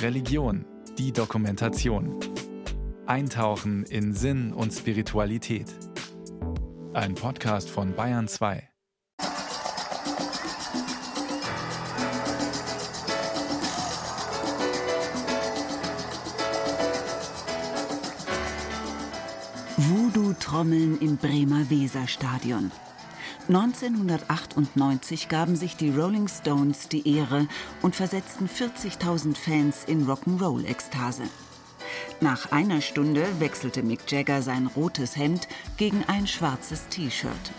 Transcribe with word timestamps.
Religion, 0.00 0.64
die 0.98 1.12
Dokumentation. 1.12 2.18
Eintauchen 3.06 3.84
in 3.84 4.12
Sinn 4.14 4.52
und 4.52 4.72
Spiritualität. 4.72 5.66
Ein 6.92 7.14
Podcast 7.14 7.70
von 7.70 7.94
Bayern 7.94 8.28
2. 8.28 8.68
Voodoo-Trommeln 19.76 21.00
im 21.00 21.16
Bremer 21.16 21.68
Weserstadion. 21.70 22.70
1998 23.48 25.28
gaben 25.28 25.56
sich 25.56 25.76
die 25.76 25.90
Rolling 25.90 26.28
Stones 26.28 26.88
die 26.88 27.16
Ehre 27.16 27.48
und 27.82 27.96
versetzten 27.96 28.48
40.000 28.48 29.36
Fans 29.36 29.84
in 29.84 30.06
Rock'n'Roll-Ekstase. 30.06 31.24
Nach 32.20 32.52
einer 32.52 32.80
Stunde 32.80 33.26
wechselte 33.40 33.82
Mick 33.82 34.10
Jagger 34.10 34.42
sein 34.42 34.68
rotes 34.68 35.16
Hemd 35.16 35.48
gegen 35.76 36.04
ein 36.06 36.26
schwarzes 36.26 36.86
T-Shirt. 36.88 37.52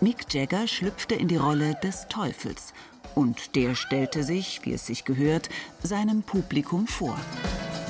Mick 0.00 0.32
Jagger 0.32 0.66
schlüpfte 0.66 1.14
in 1.14 1.28
die 1.28 1.36
Rolle 1.36 1.76
des 1.82 2.08
Teufels 2.08 2.72
und 3.14 3.54
der 3.56 3.74
stellte 3.74 4.24
sich, 4.24 4.60
wie 4.64 4.72
es 4.72 4.86
sich 4.86 5.04
gehört, 5.04 5.50
seinem 5.82 6.22
Publikum 6.22 6.86
vor. 6.86 7.18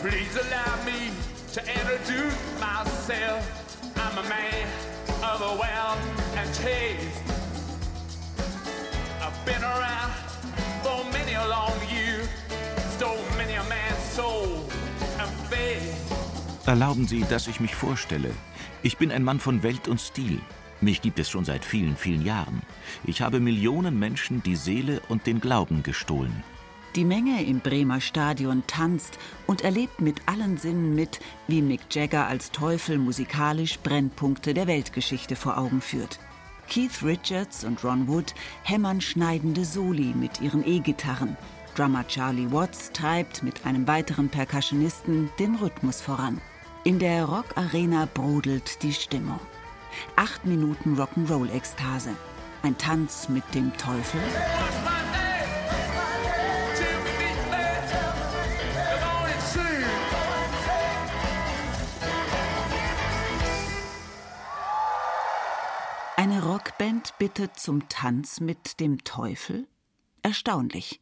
Please 0.02 0.38
allow 0.40 0.84
me 0.84 1.12
to 1.54 1.60
introduce 1.60 2.34
myself. 2.58 3.46
I'm 3.94 4.18
a 4.18 4.28
man 4.28 4.91
of 5.22 5.98
and 6.36 6.54
taste. 6.54 7.22
I've 9.20 9.44
been 9.44 9.62
around 9.62 10.12
for 10.82 11.04
many 11.12 11.34
a 11.34 11.46
long 11.46 11.78
year, 11.90 12.28
stole 12.96 13.22
many 13.36 13.54
a 13.54 13.64
man's 13.64 14.02
soul 14.12 14.68
and 15.20 15.30
faith. 15.48 16.66
Erlauben 16.66 17.06
Sie, 17.06 17.24
dass 17.28 17.46
ich 17.48 17.60
mich 17.60 17.74
vorstelle. 17.74 18.30
Ich 18.82 18.96
bin 18.98 19.12
ein 19.12 19.22
Mann 19.22 19.40
von 19.40 19.62
Welt 19.62 19.88
und 19.88 20.00
Stil. 20.00 20.40
Mich 20.80 21.00
gibt 21.00 21.20
es 21.20 21.30
schon 21.30 21.44
seit 21.44 21.64
vielen, 21.64 21.96
vielen 21.96 22.24
Jahren. 22.24 22.62
Ich 23.04 23.22
habe 23.22 23.38
Millionen 23.38 23.98
Menschen 23.98 24.42
die 24.42 24.56
Seele 24.56 25.00
und 25.08 25.26
den 25.26 25.40
Glauben 25.40 25.84
gestohlen. 25.84 26.42
Die 26.94 27.06
Menge 27.06 27.42
im 27.42 27.60
Bremer 27.60 28.02
Stadion 28.02 28.64
tanzt 28.66 29.18
und 29.46 29.62
erlebt 29.62 30.02
mit 30.02 30.20
allen 30.26 30.58
Sinnen 30.58 30.94
mit, 30.94 31.20
wie 31.48 31.62
Mick 31.62 31.80
Jagger 31.90 32.26
als 32.26 32.50
Teufel 32.50 32.98
musikalisch 32.98 33.78
Brennpunkte 33.78 34.52
der 34.52 34.66
Weltgeschichte 34.66 35.34
vor 35.34 35.56
Augen 35.56 35.80
führt. 35.80 36.20
Keith 36.68 37.02
Richards 37.02 37.64
und 37.64 37.82
Ron 37.82 38.08
Wood 38.08 38.34
hämmern 38.62 39.00
schneidende 39.00 39.64
Soli 39.64 40.12
mit 40.14 40.42
ihren 40.42 40.66
E-Gitarren. 40.66 41.38
Drummer 41.76 42.06
Charlie 42.06 42.52
Watts 42.52 42.92
treibt 42.92 43.42
mit 43.42 43.64
einem 43.64 43.86
weiteren 43.86 44.28
Percussionisten 44.28 45.30
den 45.38 45.54
Rhythmus 45.54 46.02
voran. 46.02 46.42
In 46.84 46.98
der 46.98 47.24
Rock-Arena 47.24 48.06
brodelt 48.12 48.82
die 48.82 48.92
Stimmung. 48.92 49.40
Acht 50.16 50.44
Minuten 50.44 51.00
Rock'n'Roll-Ekstase. 51.00 52.10
Ein 52.62 52.76
Tanz 52.76 53.30
mit 53.30 53.44
dem 53.54 53.74
Teufel. 53.78 54.20
Rockband 67.02 67.18
bittet 67.18 67.58
zum 67.58 67.88
Tanz 67.88 68.38
mit 68.38 68.78
dem 68.78 69.02
Teufel? 69.02 69.66
Erstaunlich. 70.22 71.00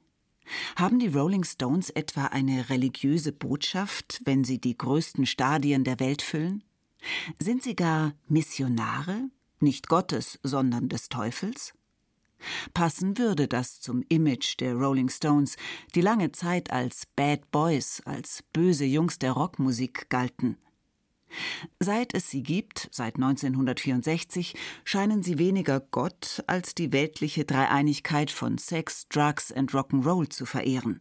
Haben 0.77 0.99
die 0.99 1.09
Rolling 1.09 1.45
Stones 1.45 1.91
etwa 1.91 2.27
eine 2.27 2.71
religiöse 2.71 3.33
Botschaft, 3.33 4.23
wenn 4.25 4.43
sie 4.43 4.59
die 4.59 4.79
größten 4.79 5.27
Stadien 5.27 5.85
der 5.85 6.01
Welt 6.01 6.23
füllen? 6.23 6.65
Sind 7.39 7.63
sie 7.63 7.77
gar 7.77 8.15
Missionare, 8.29 9.29
nicht 9.59 9.89
Gottes, 9.89 10.39
sondern 10.43 10.89
des 10.89 11.11
Teufels? 11.11 11.75
Passen 12.73 13.19
würde 13.19 13.47
das 13.47 13.81
zum 13.81 14.03
Image 14.09 14.59
der 14.59 14.77
Rolling 14.77 15.11
Stones, 15.11 15.57
die 15.95 16.01
lange 16.01 16.33
Zeit 16.33 16.71
als 16.71 17.05
Bad 17.15 17.51
Boys, 17.51 18.01
als 18.07 18.43
böse 18.55 18.87
Jungs 18.87 19.19
der 19.19 19.33
Rockmusik 19.33 20.09
galten. 20.09 20.57
Seit 21.79 22.15
es 22.15 22.31
sie 22.31 22.43
gibt, 22.43 22.89
seit 22.93 23.17
1964, 23.17 24.55
scheinen 24.85 25.23
sie 25.23 25.39
weniger 25.39 25.81
Gott 25.81 26.43
als 26.47 26.75
die 26.75 26.93
weltliche 26.93 27.45
Dreieinigkeit 27.45 28.31
von 28.31 28.59
Sex, 28.59 29.09
Drugs 29.09 29.53
and 29.53 29.73
Rock'n'Roll 29.73 30.29
zu 30.29 30.47
verehren. 30.47 31.01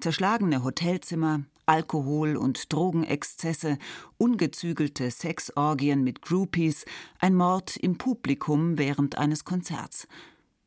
Zerschlagene 0.00 0.64
Hotelzimmer, 0.64 1.44
Alkohol- 1.66 2.36
und 2.36 2.72
Drogenexzesse, 2.72 3.78
ungezügelte 4.18 5.10
Sexorgien 5.10 6.04
mit 6.04 6.22
Groupies, 6.22 6.84
ein 7.18 7.34
Mord 7.34 7.76
im 7.76 7.98
Publikum 7.98 8.78
während 8.78 9.18
eines 9.18 9.44
Konzerts. 9.44 10.06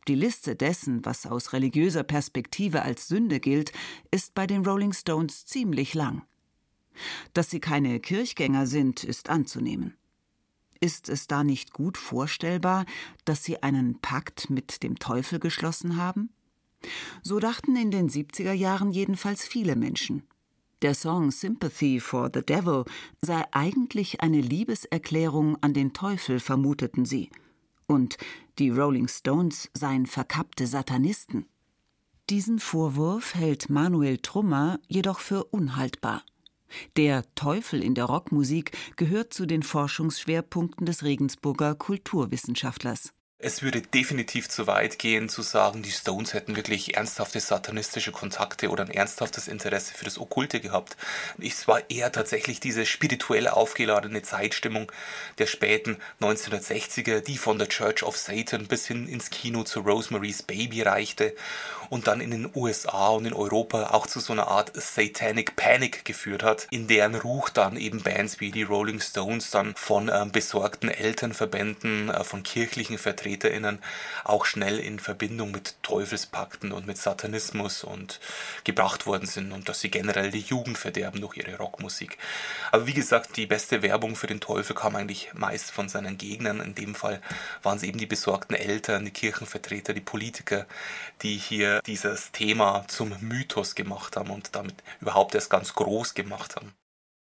Die 0.08 0.16
Liste 0.16 0.56
dessen, 0.56 1.06
was 1.06 1.26
aus 1.26 1.54
religiöser 1.54 2.04
Perspektive 2.04 2.82
als 2.82 3.08
Sünde 3.08 3.40
gilt, 3.40 3.72
ist 4.12 4.34
bei 4.34 4.48
den 4.48 4.66
Rolling 4.66 4.94
Stones 4.94 5.46
ziemlich 5.46 5.94
lang. 5.94 6.24
Dass 7.34 7.50
sie 7.50 7.60
keine 7.60 8.00
Kirchgänger 8.00 8.68
sind, 8.68 9.04
ist 9.04 9.30
anzunehmen. 9.30 9.96
Ist 10.82 11.10
es 11.10 11.28
da 11.28 11.44
nicht 11.44 11.74
gut 11.74 11.98
vorstellbar, 11.98 12.86
dass 13.26 13.44
sie 13.44 13.62
einen 13.64 14.00
Pakt 14.00 14.50
mit 14.50 14.82
dem 14.82 14.98
Teufel 14.98 15.40
geschlossen 15.40 15.98
haben? 15.98 16.30
So 17.22 17.40
dachten 17.40 17.76
in 17.76 17.92
den 17.92 18.10
70er 18.10 18.54
Jahren 18.54 18.92
jedenfalls 18.92 19.46
viele 19.46 19.76
Menschen. 19.76 20.24
Der 20.82 20.94
Song 20.96 21.32
Sympathy 21.32 22.00
for 22.00 22.30
the 22.34 22.42
Devil 22.42 22.86
sei 23.22 23.44
eigentlich 23.52 24.22
eine 24.22 24.40
Liebeserklärung 24.40 25.58
an 25.62 25.74
den 25.74 25.92
Teufel, 25.92 26.40
vermuteten 26.40 27.04
sie. 27.04 27.30
Und 27.86 28.18
die 28.60 28.70
Rolling 28.70 29.10
Stones 29.10 29.70
seien 29.74 30.06
verkappte 30.06 30.68
Satanisten. 30.68 31.48
Diesen 32.30 32.60
Vorwurf 32.60 33.36
hält 33.36 33.70
Manuel 33.70 34.20
Trummer 34.20 34.80
jedoch 34.88 35.20
für 35.20 35.44
unhaltbar. 35.46 36.24
Der 36.98 37.24
Teufel 37.36 37.84
in 37.84 37.96
der 37.96 38.06
Rockmusik 38.06 38.72
gehört 38.96 39.34
zu 39.34 39.46
den 39.46 39.64
Forschungsschwerpunkten 39.64 40.86
des 40.86 41.04
Regensburger 41.04 41.76
Kulturwissenschaftlers. 41.76 43.14
Es 43.42 43.62
würde 43.62 43.82
definitiv 43.82 44.50
zu 44.50 44.68
weit 44.68 45.00
gehen, 45.00 45.30
zu 45.30 45.42
sagen, 45.44 45.82
die 45.82 45.94
Stones 45.94 46.34
hätten 46.34 46.58
wirklich 46.58 46.98
ernsthafte 46.98 47.40
satanistische 47.40 48.12
Kontakte 48.12 48.70
oder 48.70 48.84
ein 48.84 48.92
ernsthaftes 48.92 49.48
Interesse 49.48 49.94
für 49.94 50.04
das 50.04 50.20
Okkulte 50.20 50.60
gehabt. 50.60 50.98
Es 51.42 51.66
war 51.66 51.90
eher 51.90 52.12
tatsächlich 52.12 52.60
diese 52.60 52.86
spirituell 52.86 53.48
aufgeladene 53.48 54.24
Zeitstimmung 54.24 54.92
der 55.38 55.48
späten 55.48 56.00
1960er, 56.20 57.22
die 57.22 57.38
von 57.38 57.58
der 57.58 57.70
Church 57.70 58.04
of 58.04 58.18
Satan 58.18 58.68
bis 58.68 58.88
hin 58.88 59.08
ins 59.08 59.30
Kino 59.30 59.64
zu 59.64 59.80
Rosemary's 59.80 60.44
Baby 60.44 60.82
reichte 60.82 61.34
und 61.90 62.08
dann 62.08 62.20
in 62.20 62.32
den 62.32 62.52
USA 62.54 63.08
und 63.08 63.26
in 63.26 63.34
Europa 63.34 63.92
auch 63.92 64.06
zu 64.06 64.20
so 64.20 64.34
einer 64.34 64.50
Art 64.50 64.74
Satanic 64.76 65.56
Panic 65.56 66.04
geführt 66.04 66.44
hat, 66.44 66.68
in 66.72 66.90
deren 66.90 67.16
Ruch 67.16 67.48
dann 67.48 67.78
eben 67.78 68.04
Bands 68.04 68.42
wie 68.42 68.52
die 68.52 68.64
Rolling 68.64 69.00
Stones 69.00 69.50
dann 69.50 69.76
von 69.78 70.12
ähm, 70.14 70.34
besorgten 70.34 70.90
Elternverbänden, 70.90 72.10
äh, 72.10 72.26
von 72.26 72.44
kirchlichen 72.44 72.98
Vertretern, 72.98 73.29
VertreterInnen 73.30 73.80
auch 74.24 74.46
schnell 74.46 74.80
in 74.80 75.00
Verbindung 75.00 75.52
mit 75.52 75.76
Teufelspakten 75.84 76.72
und 76.72 76.88
mit 76.88 76.98
Satanismus 76.98 77.84
und 77.84 78.20
gebracht 78.64 79.06
worden 79.06 79.28
sind 79.28 79.52
und 79.52 79.70
dass 79.70 79.82
sie 79.82 79.92
generell 79.92 80.32
die 80.32 80.40
Jugend 80.40 80.78
verderben 80.78 81.22
durch 81.22 81.38
ihre 81.38 81.58
Rockmusik. 81.58 82.18
Aber 82.72 82.88
wie 82.88 82.94
gesagt, 82.94 83.38
die 83.38 83.46
beste 83.46 83.82
Werbung 83.82 84.16
für 84.16 84.28
den 84.28 84.40
Teufel 84.40 84.76
kam 84.76 84.96
eigentlich 84.96 85.34
meist 85.34 85.72
von 85.72 85.90
seinen 85.90 86.18
Gegnern. 86.18 86.60
In 86.60 86.76
dem 86.76 86.96
Fall 86.96 87.22
waren 87.64 87.78
es 87.78 87.84
eben 87.84 87.98
die 87.98 88.06
besorgten 88.06 88.56
Eltern, 88.56 89.06
die 89.06 89.12
Kirchenvertreter, 89.12 89.94
die 89.94 90.02
Politiker, 90.02 90.66
die 91.22 91.38
hier 91.38 91.82
dieses 91.86 92.32
Thema 92.32 92.86
zum 92.88 93.16
Mythos 93.22 93.76
gemacht 93.76 94.16
haben 94.16 94.30
und 94.30 94.56
damit 94.56 94.76
überhaupt 95.02 95.36
erst 95.36 95.50
ganz 95.50 95.74
groß 95.74 96.14
gemacht 96.14 96.56
haben. 96.56 96.74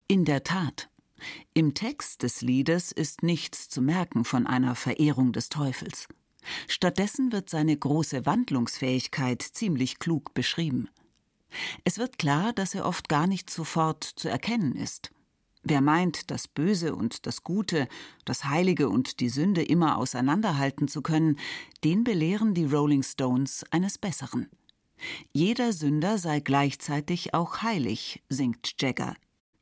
In 0.09 0.25
der 0.25 0.45
Tat. 0.45 0.89
Im 1.53 1.75
Text 1.75 2.23
des 2.23 2.41
Liedes 2.41 2.93
ist 2.93 3.23
nichts 3.23 3.69
zu 3.69 3.81
merken 3.81 4.25
von 4.25 4.47
einer 4.47 4.75
Verehrung 4.75 5.33
des 5.33 5.49
Teufels. 5.49 6.09
Stattdessen 6.69 7.33
wird 7.33 7.49
seine 7.49 7.77
große 7.77 8.27
Wandlungsfähigkeit 8.27 9.43
ziemlich 9.43 9.99
klug 9.99 10.35
beschrieben. 10.35 10.89
Es 11.85 11.99
wird 11.99 12.19
klar, 12.19 12.53
dass 12.53 12.75
er 12.75 12.85
oft 12.85 13.09
gar 13.09 13.27
nicht 13.27 13.49
sofort 13.49 14.05
zu 14.05 14.29
erkennen 14.29 14.75
ist. 14.77 15.11
Wer 15.63 15.81
meint, 15.81 16.31
das 16.31 16.47
Böse 16.47 16.95
und 16.95 17.27
das 17.27 17.43
Gute, 17.43 17.89
das 18.27 18.45
Heilige 18.45 18.91
und 18.91 19.21
die 19.21 19.31
Sünde 19.31 19.63
immer 19.63 19.97
auseinanderhalten 19.97 20.89
zu 20.89 21.01
können, 21.01 21.39
den 21.85 22.05
belehren 22.05 22.53
die 22.53 22.67
Rolling 22.67 23.03
Stones 23.03 23.65
eines 23.71 23.97
Besseren. 23.97 24.51
Jeder 25.33 25.73
Sünder 25.73 26.19
sei 26.19 26.41
gleichzeitig 26.41 27.33
auch 27.33 27.63
heilig, 27.63 28.23
singt 28.29 28.75
Jagger 28.81 29.15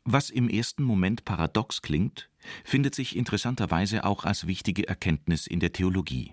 was 0.04 0.31
im 0.31 0.49
ersten 0.49 0.82
Moment 0.82 1.25
paradox 1.25 1.82
klingt, 1.82 2.28
findet 2.64 2.94
sich 2.94 3.16
interessanterweise 3.16 4.04
auch 4.04 4.25
als 4.25 4.46
wichtige 4.46 4.88
Erkenntnis 4.88 5.46
in 5.46 5.60
der 5.60 5.72
Theologie. 5.72 6.32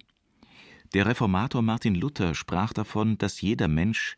Der 0.94 1.06
Reformator 1.06 1.62
Martin 1.62 1.94
Luther 1.94 2.34
sprach 2.34 2.74
davon, 2.74 3.18
dass 3.20 3.42
jeder 3.42 3.68
Mensch 3.68 4.16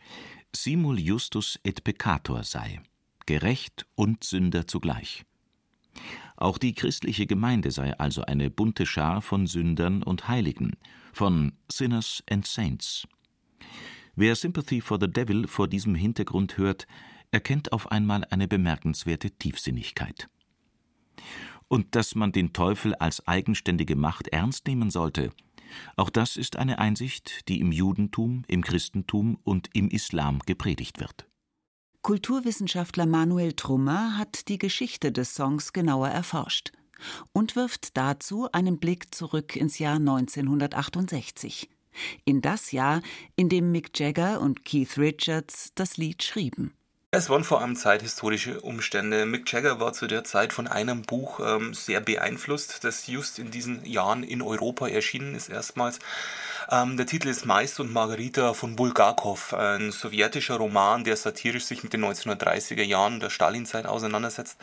simul 0.56 1.00
justus 1.00 1.60
et 1.64 1.84
peccator 1.84 2.44
sei, 2.44 2.82
gerecht 3.26 3.86
und 3.96 4.24
Sünder 4.24 4.68
zugleich. 4.68 5.26
Auch 6.38 6.58
die 6.58 6.74
christliche 6.74 7.28
Gemeinde 7.28 7.72
sei 7.72 7.98
also 8.00 8.24
eine 8.24 8.50
bunte 8.50 8.86
Schar 8.86 9.22
von 9.22 9.48
Sündern 9.48 10.02
und 10.02 10.28
Heiligen, 10.28 10.78
von 11.14 11.54
Sinners 11.70 12.24
and 12.30 12.48
Saints. 12.48 13.08
Wer 14.16 14.36
Sympathy 14.36 14.82
for 14.82 14.98
the 15.00 15.12
Devil 15.12 15.48
vor 15.48 15.68
diesem 15.68 15.96
Hintergrund 15.96 16.58
hört, 16.58 16.88
erkennt 17.32 17.72
auf 17.74 17.92
einmal 17.92 18.26
eine 18.26 18.48
bemerkenswerte 18.48 19.32
Tiefsinnigkeit. 19.32 20.30
Und 21.68 21.96
dass 21.96 22.16
man 22.16 22.32
den 22.32 22.54
Teufel 22.54 22.96
als 22.96 23.28
eigenständige 23.28 23.96
Macht 23.96 24.28
ernst 24.28 24.68
nehmen 24.68 24.90
sollte, 24.90 25.32
auch 25.96 26.10
das 26.10 26.36
ist 26.36 26.58
eine 26.58 26.80
Einsicht, 26.80 27.48
die 27.48 27.60
im 27.62 27.72
Judentum, 27.72 28.44
im 28.48 28.62
Christentum 28.62 29.40
und 29.44 29.70
im 29.74 29.90
Islam 29.90 30.40
gepredigt 30.40 31.00
wird. 31.00 31.28
Kulturwissenschaftler 32.02 33.06
Manuel 33.06 33.54
Trummer 33.54 34.18
hat 34.18 34.48
die 34.48 34.58
Geschichte 34.58 35.12
des 35.12 35.36
Songs 35.36 35.72
genauer 35.72 36.10
erforscht 36.10 36.72
und 37.32 37.56
wirft 37.56 37.96
dazu 37.96 38.52
einen 38.52 38.80
Blick 38.80 39.14
zurück 39.14 39.56
ins 39.56 39.80
Jahr 39.80 39.96
1968. 39.96 41.70
In 42.26 42.42
das 42.42 42.72
Jahr, 42.72 43.02
in 43.36 43.50
dem 43.50 43.72
Mick 43.72 43.98
Jagger 44.00 44.42
und 44.42 44.66
Keith 44.66 44.98
Richards 44.98 45.72
das 45.76 45.98
Lied 45.98 46.24
schrieben. 46.24 46.74
Es 47.14 47.30
waren 47.30 47.44
vor 47.44 47.60
allem 47.60 47.76
zeithistorische 47.76 48.62
Umstände. 48.62 49.26
Mick 49.26 49.52
Jagger 49.52 49.82
war 49.82 49.92
zu 49.92 50.08
der 50.08 50.24
Zeit 50.24 50.54
von 50.54 50.66
einem 50.66 51.02
Buch 51.02 51.42
ähm, 51.46 51.74
sehr 51.74 52.00
beeinflusst, 52.00 52.86
das 52.86 53.06
just 53.08 53.38
in 53.38 53.52
diesen 53.52 53.84
Jahren 53.84 54.24
in 54.24 54.42
Europa 54.42 54.88
erschienen 54.88 55.36
ist 55.36 55.50
erstmals. 55.50 56.00
Ähm, 56.70 56.96
der 56.96 57.06
Titel 57.06 57.28
ist 57.28 57.46
Meist 57.46 57.82
und 57.82 57.92
Margarita 57.92 58.54
von 58.54 58.78
Bulgakov, 58.78 59.54
ein 59.54 59.92
sowjetischer 59.92 60.56
Roman, 60.56 61.04
der 61.04 61.18
satirisch 61.18 61.66
sich 61.66 61.84
mit 61.84 61.92
den 61.92 62.06
1930er 62.06 62.84
Jahren 62.84 63.20
der 63.20 63.30
Stalinzeit 63.30 63.88
auseinandersetzt, 63.88 64.58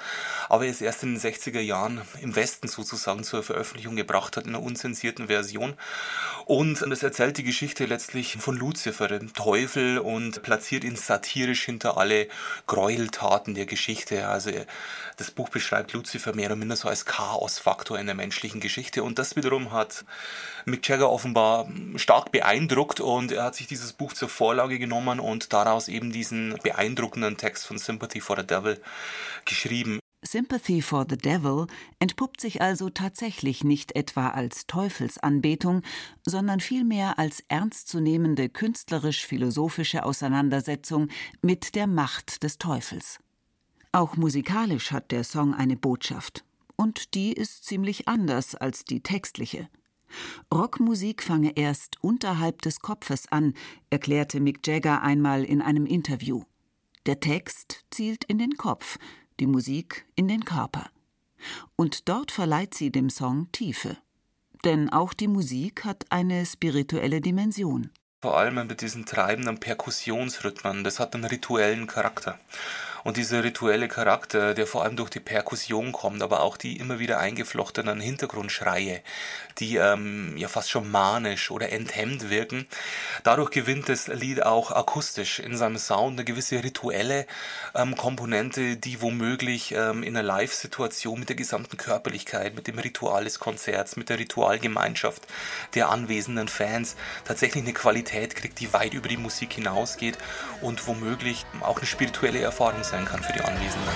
aber 0.48 0.66
es 0.66 0.80
erst 0.80 1.02
in 1.02 1.16
den 1.16 1.20
60er 1.20 1.60
Jahren 1.60 2.00
im 2.22 2.34
Westen 2.34 2.68
sozusagen 2.68 3.24
zur 3.24 3.42
Veröffentlichung 3.42 3.94
gebracht 3.94 4.38
hat 4.38 4.46
in 4.46 4.54
einer 4.54 4.64
unzensierten 4.64 5.26
Version. 5.26 5.74
Und 6.46 6.80
es 6.80 7.02
erzählt 7.02 7.36
die 7.36 7.44
Geschichte 7.44 7.84
letztlich 7.84 8.38
von 8.38 8.56
Luzifer, 8.56 9.06
dem 9.08 9.34
Teufel, 9.34 9.98
und 9.98 10.42
platziert 10.42 10.84
ihn 10.84 10.96
satirisch 10.96 11.64
hinter 11.64 11.98
alle 11.98 12.28
Gräueltaten 12.66 13.54
der 13.54 13.66
Geschichte. 13.66 14.28
Also 14.28 14.50
das 15.16 15.30
Buch 15.30 15.48
beschreibt 15.48 15.92
Luzifer 15.92 16.34
mehr 16.34 16.46
oder 16.46 16.56
minder 16.56 16.76
so 16.76 16.88
als 16.88 17.04
Chaosfaktor 17.04 17.98
in 17.98 18.06
der 18.06 18.14
menschlichen 18.14 18.60
Geschichte. 18.60 19.02
Und 19.02 19.18
das 19.18 19.36
wiederum 19.36 19.72
hat 19.72 20.04
Mick 20.64 20.86
Jagger 20.88 21.10
offenbar 21.10 21.68
stark 21.96 22.32
beeindruckt 22.32 23.00
und 23.00 23.32
er 23.32 23.44
hat 23.44 23.54
sich 23.54 23.66
dieses 23.66 23.92
Buch 23.92 24.12
zur 24.12 24.28
Vorlage 24.28 24.78
genommen 24.78 25.20
und 25.20 25.52
daraus 25.52 25.88
eben 25.88 26.12
diesen 26.12 26.58
beeindruckenden 26.62 27.36
Text 27.36 27.66
von 27.66 27.78
Sympathy 27.78 28.20
for 28.20 28.36
the 28.36 28.46
Devil 28.46 28.80
geschrieben. 29.44 29.98
Sympathy 30.30 30.82
for 30.82 31.06
the 31.08 31.16
Devil 31.16 31.66
entpuppt 32.00 32.40
sich 32.40 32.60
also 32.60 32.90
tatsächlich 32.90 33.64
nicht 33.64 33.96
etwa 33.96 34.28
als 34.28 34.66
Teufelsanbetung, 34.66 35.82
sondern 36.24 36.60
vielmehr 36.60 37.18
als 37.18 37.42
ernstzunehmende 37.48 38.48
künstlerisch-philosophische 38.48 40.04
Auseinandersetzung 40.04 41.08
mit 41.40 41.74
der 41.74 41.86
Macht 41.86 42.42
des 42.42 42.58
Teufels. 42.58 43.20
Auch 43.92 44.16
musikalisch 44.16 44.92
hat 44.92 45.10
der 45.12 45.24
Song 45.24 45.54
eine 45.54 45.76
Botschaft, 45.76 46.44
und 46.76 47.14
die 47.14 47.32
ist 47.32 47.64
ziemlich 47.64 48.06
anders 48.06 48.54
als 48.54 48.84
die 48.84 49.00
textliche. 49.00 49.68
Rockmusik 50.52 51.22
fange 51.22 51.56
erst 51.56 51.96
unterhalb 52.02 52.62
des 52.62 52.80
Kopfes 52.80 53.30
an, 53.32 53.54
erklärte 53.90 54.40
Mick 54.40 54.66
Jagger 54.66 55.02
einmal 55.02 55.44
in 55.44 55.62
einem 55.62 55.86
Interview. 55.86 56.42
Der 57.06 57.20
Text 57.20 57.86
zielt 57.90 58.24
in 58.24 58.38
den 58.38 58.56
Kopf, 58.56 58.98
die 59.40 59.46
Musik 59.46 60.06
in 60.14 60.28
den 60.28 60.44
Körper. 60.44 60.90
Und 61.76 62.08
dort 62.08 62.32
verleiht 62.32 62.74
sie 62.74 62.90
dem 62.90 63.10
Song 63.10 63.50
Tiefe. 63.52 63.96
Denn 64.64 64.90
auch 64.90 65.14
die 65.14 65.28
Musik 65.28 65.84
hat 65.84 66.06
eine 66.10 66.44
spirituelle 66.44 67.20
Dimension. 67.20 67.90
Vor 68.20 68.36
allem 68.36 68.66
mit 68.66 68.80
diesen 68.80 69.06
treibenden 69.06 69.60
Perkussionsrhythmen, 69.60 70.82
das 70.82 70.98
hat 70.98 71.14
einen 71.14 71.24
rituellen 71.24 71.86
Charakter. 71.86 72.40
Und 73.04 73.16
dieser 73.16 73.44
rituelle 73.44 73.88
Charakter, 73.88 74.54
der 74.54 74.66
vor 74.66 74.84
allem 74.84 74.96
durch 74.96 75.10
die 75.10 75.20
Perkussion 75.20 75.92
kommt, 75.92 76.22
aber 76.22 76.42
auch 76.42 76.56
die 76.56 76.76
immer 76.78 76.98
wieder 76.98 77.18
eingeflochtenen 77.18 78.00
Hintergrundschreie, 78.00 79.02
die 79.58 79.76
ähm, 79.76 80.36
ja 80.36 80.48
fast 80.48 80.70
schon 80.70 80.90
manisch 80.90 81.50
oder 81.50 81.72
enthemmt 81.72 82.30
wirken, 82.30 82.66
dadurch 83.24 83.50
gewinnt 83.50 83.88
das 83.88 84.08
Lied 84.08 84.44
auch 84.44 84.70
akustisch 84.70 85.38
in 85.38 85.56
seinem 85.56 85.78
Sound 85.78 86.18
eine 86.18 86.24
gewisse 86.24 86.62
rituelle 86.62 87.26
ähm, 87.74 87.96
Komponente, 87.96 88.76
die 88.76 89.00
womöglich 89.00 89.72
ähm, 89.72 90.02
in 90.02 90.16
einer 90.16 90.26
Live-Situation 90.26 91.18
mit 91.18 91.28
der 91.28 91.36
gesamten 91.36 91.76
Körperlichkeit, 91.76 92.54
mit 92.54 92.66
dem 92.66 92.78
Ritual 92.78 93.24
des 93.24 93.38
Konzerts, 93.38 93.96
mit 93.96 94.08
der 94.08 94.18
Ritualgemeinschaft 94.18 95.26
der 95.74 95.90
anwesenden 95.90 96.48
Fans 96.48 96.96
tatsächlich 97.24 97.64
eine 97.64 97.72
Qualität 97.72 98.34
kriegt, 98.34 98.60
die 98.60 98.72
weit 98.72 98.94
über 98.94 99.08
die 99.08 99.16
Musik 99.16 99.54
hinausgeht 99.54 100.18
und 100.60 100.86
womöglich 100.86 101.44
auch 101.60 101.78
eine 101.78 101.86
spirituelle 101.86 102.40
Erfahrung 102.40 102.82
sein 102.88 103.04
kann 103.04 103.22
für 103.22 103.32
die 103.32 103.40
Anwesenden. 103.40 103.88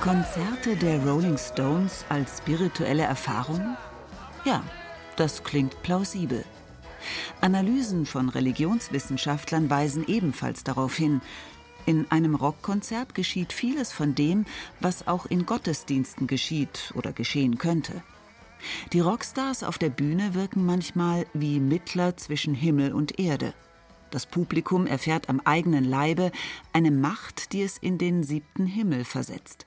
Konzerte 0.00 0.76
der 0.76 1.02
Rolling 1.06 1.38
Stones 1.38 2.04
als 2.08 2.38
spirituelle 2.38 3.04
Erfahrung? 3.04 3.76
Ja, 4.44 4.62
das 5.16 5.42
klingt 5.44 5.82
plausibel. 5.82 6.44
Analysen 7.40 8.06
von 8.06 8.28
Religionswissenschaftlern 8.28 9.70
weisen 9.70 10.06
ebenfalls 10.06 10.64
darauf 10.64 10.94
hin. 10.96 11.20
In 11.86 12.10
einem 12.10 12.34
Rockkonzert 12.34 13.14
geschieht 13.14 13.52
vieles 13.52 13.92
von 13.92 14.14
dem, 14.14 14.46
was 14.80 15.06
auch 15.06 15.26
in 15.26 15.46
Gottesdiensten 15.46 16.26
geschieht 16.26 16.92
oder 16.94 17.12
geschehen 17.12 17.58
könnte. 17.58 18.02
Die 18.92 19.00
Rockstars 19.00 19.62
auf 19.62 19.78
der 19.78 19.90
Bühne 19.90 20.34
wirken 20.34 20.64
manchmal 20.64 21.26
wie 21.34 21.60
Mittler 21.60 22.16
zwischen 22.16 22.54
Himmel 22.54 22.92
und 22.92 23.18
Erde. 23.18 23.52
Das 24.14 24.26
Publikum 24.26 24.86
erfährt 24.86 25.28
am 25.28 25.40
eigenen 25.40 25.82
Leibe 25.82 26.30
eine 26.72 26.92
Macht, 26.92 27.52
die 27.52 27.62
es 27.62 27.78
in 27.78 27.98
den 27.98 28.22
siebten 28.22 28.64
Himmel 28.64 29.04
versetzt. 29.04 29.66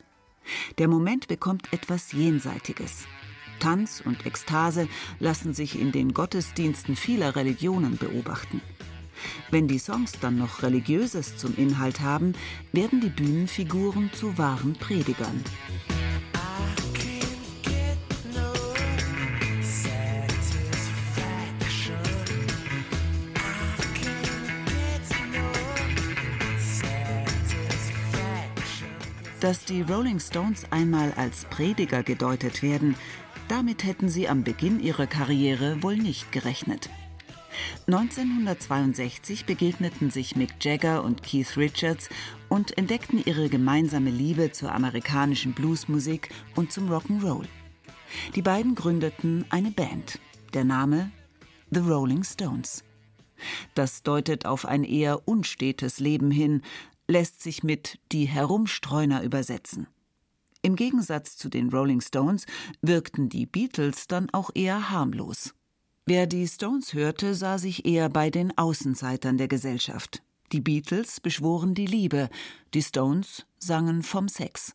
Der 0.78 0.88
Moment 0.88 1.28
bekommt 1.28 1.74
etwas 1.74 2.14
Jenseitiges. 2.14 3.08
Tanz 3.60 4.02
und 4.06 4.26
Ekstase 4.26 4.88
lassen 5.20 5.54
sich 5.54 5.78
in 5.78 5.92
den 5.92 6.14
Gottesdiensten 6.14 6.96
vieler 6.96 7.36
Religionen 7.36 7.98
beobachten. 7.98 8.62
Wenn 9.52 9.68
die 9.68 9.80
Songs 9.80 10.14
dann 10.22 10.38
noch 10.38 10.64
Religiöses 10.64 11.36
zum 11.36 11.54
Inhalt 11.58 12.00
haben, 12.00 12.32
werden 12.72 13.02
die 13.02 13.10
Bühnenfiguren 13.10 14.14
zu 14.14 14.38
wahren 14.38 14.78
Predigern. 14.80 15.44
Dass 29.40 29.66
die 29.66 29.84
Rolling 29.84 30.20
Stones 30.20 30.66
einmal 30.72 31.14
als 31.16 31.46
Prediger 31.46 32.02
gedeutet 32.02 32.64
werden, 32.64 32.96
damit 33.48 33.84
hätten 33.84 34.10
sie 34.10 34.28
am 34.28 34.44
Beginn 34.44 34.80
ihrer 34.80 35.06
Karriere 35.06 35.84
wohl 35.84 35.96
nicht 35.96 36.32
gerechnet. 36.32 36.90
1962 37.86 39.46
begegneten 39.46 40.10
sich 40.10 40.36
Mick 40.36 40.54
Jagger 40.62 41.04
und 41.04 41.22
Keith 41.22 41.56
Richards 41.56 42.10
und 42.50 42.78
entdeckten 42.80 43.22
ihre 43.24 43.48
gemeinsame 43.48 44.10
Liebe 44.10 44.52
zur 44.52 44.74
amerikanischen 44.74 45.54
Bluesmusik 45.54 46.30
und 46.56 46.72
zum 46.72 46.90
Rock'n'Roll. 46.92 47.46
Die 48.36 48.42
beiden 48.42 48.74
gründeten 48.74 49.46
eine 49.50 49.70
Band. 49.70 50.20
Der 50.54 50.64
Name 50.64 51.12
The 51.70 51.82
Rolling 51.82 52.24
Stones. 52.24 52.84
Das 53.76 54.02
deutet 54.02 54.48
auf 54.48 54.66
ein 54.66 54.84
eher 54.84 55.28
unstetes 55.28 56.00
Leben 56.00 56.32
hin, 56.32 56.64
lässt 57.08 57.42
sich 57.42 57.64
mit 57.64 58.00
die 58.12 58.26
Herumstreuner 58.26 59.24
übersetzen. 59.24 59.88
Im 60.62 60.76
Gegensatz 60.76 61.38
zu 61.38 61.50
den 61.50 61.70
Rolling 61.70 62.02
Stones 62.02 62.46
wirkten 62.82 63.30
die 63.30 63.46
Beatles 63.46 64.08
dann 64.08 64.30
auch 64.32 64.50
eher 64.54 64.90
harmlos. 64.90 65.54
Wer 66.06 66.28
die 66.28 66.48
Stones 66.48 66.94
hörte, 66.94 67.36
sah 67.36 67.58
sich 67.58 67.86
eher 67.86 68.10
bei 68.10 68.30
den 68.30 68.58
Außenseitern 68.58 69.38
der 69.38 69.48
Gesellschaft. 69.48 70.22
Die 70.52 70.62
Beatles 70.62 71.20
beschworen 71.20 71.74
die 71.74 71.86
Liebe, 71.86 72.30
die 72.74 72.82
Stones 72.82 73.46
sangen 73.60 74.04
vom 74.04 74.30
Sex. 74.30 74.74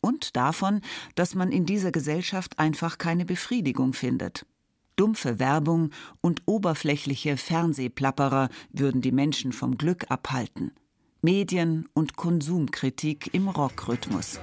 Und 0.00 0.36
davon, 0.36 0.80
dass 1.16 1.34
man 1.34 1.50
in 1.50 1.66
dieser 1.66 1.90
Gesellschaft 1.90 2.58
einfach 2.58 2.98
keine 2.98 3.24
Befriedigung 3.24 3.92
findet. 3.92 4.46
Dumpfe 4.94 5.38
Werbung 5.38 5.90
und 6.20 6.42
oberflächliche 6.46 7.36
Fernsehplapperer 7.36 8.48
würden 8.70 9.00
die 9.00 9.12
Menschen 9.12 9.52
vom 9.52 9.78
Glück 9.78 10.10
abhalten. 10.10 10.72
Medien- 11.20 11.88
und 11.94 12.14
Konsumkritik 12.14 13.34
im 13.34 13.48
Rockrhythmus. 13.48 14.38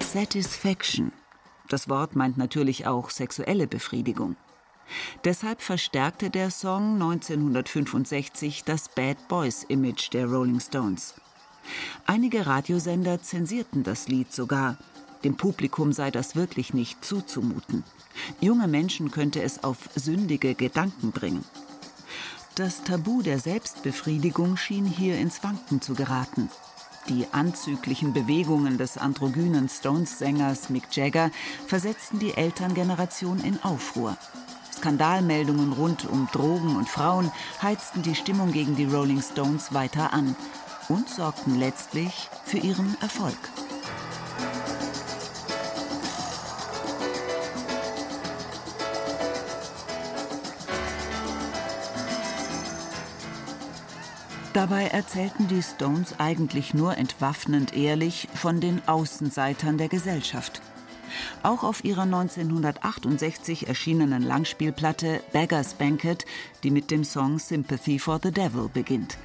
Satisfaction. 0.00 1.12
Das 1.70 1.88
Wort 1.88 2.14
meint 2.14 2.36
natürlich 2.36 2.86
auch 2.86 3.08
sexuelle 3.08 3.66
Befriedigung. 3.66 4.36
Deshalb 5.24 5.62
verstärkte 5.62 6.28
der 6.28 6.50
Song 6.50 7.00
1965 7.00 8.64
das 8.64 8.90
Bad 8.90 9.28
Boys 9.28 9.62
Image 9.62 10.12
der 10.12 10.26
Rolling 10.26 10.60
Stones. 10.60 11.14
Einige 12.04 12.44
Radiosender 12.44 13.22
zensierten 13.22 13.82
das 13.82 14.08
Lied 14.08 14.30
sogar. 14.30 14.76
Dem 15.24 15.36
Publikum 15.36 15.92
sei 15.92 16.10
das 16.10 16.36
wirklich 16.36 16.74
nicht 16.74 17.02
zuzumuten. 17.02 17.82
Junge 18.40 18.68
Menschen 18.68 19.10
könnte 19.10 19.42
es 19.42 19.64
auf 19.64 19.78
sündige 19.94 20.54
Gedanken 20.54 21.12
bringen. 21.12 21.44
Das 22.54 22.84
Tabu 22.84 23.22
der 23.22 23.40
Selbstbefriedigung 23.40 24.56
schien 24.56 24.84
hier 24.84 25.18
ins 25.18 25.42
Wanken 25.42 25.80
zu 25.80 25.94
geraten. 25.94 26.50
Die 27.08 27.26
anzüglichen 27.32 28.12
Bewegungen 28.12 28.78
des 28.78 28.96
androgynen 28.96 29.68
Stones-Sängers 29.68 30.70
Mick 30.70 30.94
Jagger 30.94 31.30
versetzten 31.66 32.18
die 32.18 32.34
Elterngeneration 32.34 33.40
in 33.40 33.62
Aufruhr. 33.62 34.16
Skandalmeldungen 34.72 35.72
rund 35.72 36.08
um 36.08 36.28
Drogen 36.32 36.76
und 36.76 36.88
Frauen 36.88 37.30
heizten 37.62 38.02
die 38.02 38.14
Stimmung 38.14 38.52
gegen 38.52 38.76
die 38.76 38.84
Rolling 38.84 39.22
Stones 39.22 39.72
weiter 39.72 40.12
an 40.12 40.36
und 40.88 41.08
sorgten 41.08 41.58
letztlich 41.58 42.28
für 42.44 42.58
ihren 42.58 42.96
Erfolg. 43.00 43.38
Dabei 54.54 54.84
erzählten 54.84 55.48
die 55.48 55.64
Stones 55.64 56.20
eigentlich 56.20 56.74
nur 56.74 56.96
entwaffnend 56.96 57.76
ehrlich 57.76 58.28
von 58.36 58.60
den 58.60 58.80
Außenseitern 58.86 59.78
der 59.78 59.88
Gesellschaft. 59.88 60.62
Auch 61.42 61.64
auf 61.64 61.84
ihrer 61.84 62.02
1968 62.02 63.66
erschienenen 63.66 64.22
Langspielplatte 64.22 65.20
Beggar's 65.32 65.74
Banquet, 65.74 66.18
die 66.62 66.70
mit 66.70 66.92
dem 66.92 67.02
Song 67.02 67.40
Sympathy 67.40 67.98
for 67.98 68.20
the 68.22 68.30
Devil 68.30 68.70
beginnt. 68.72 69.18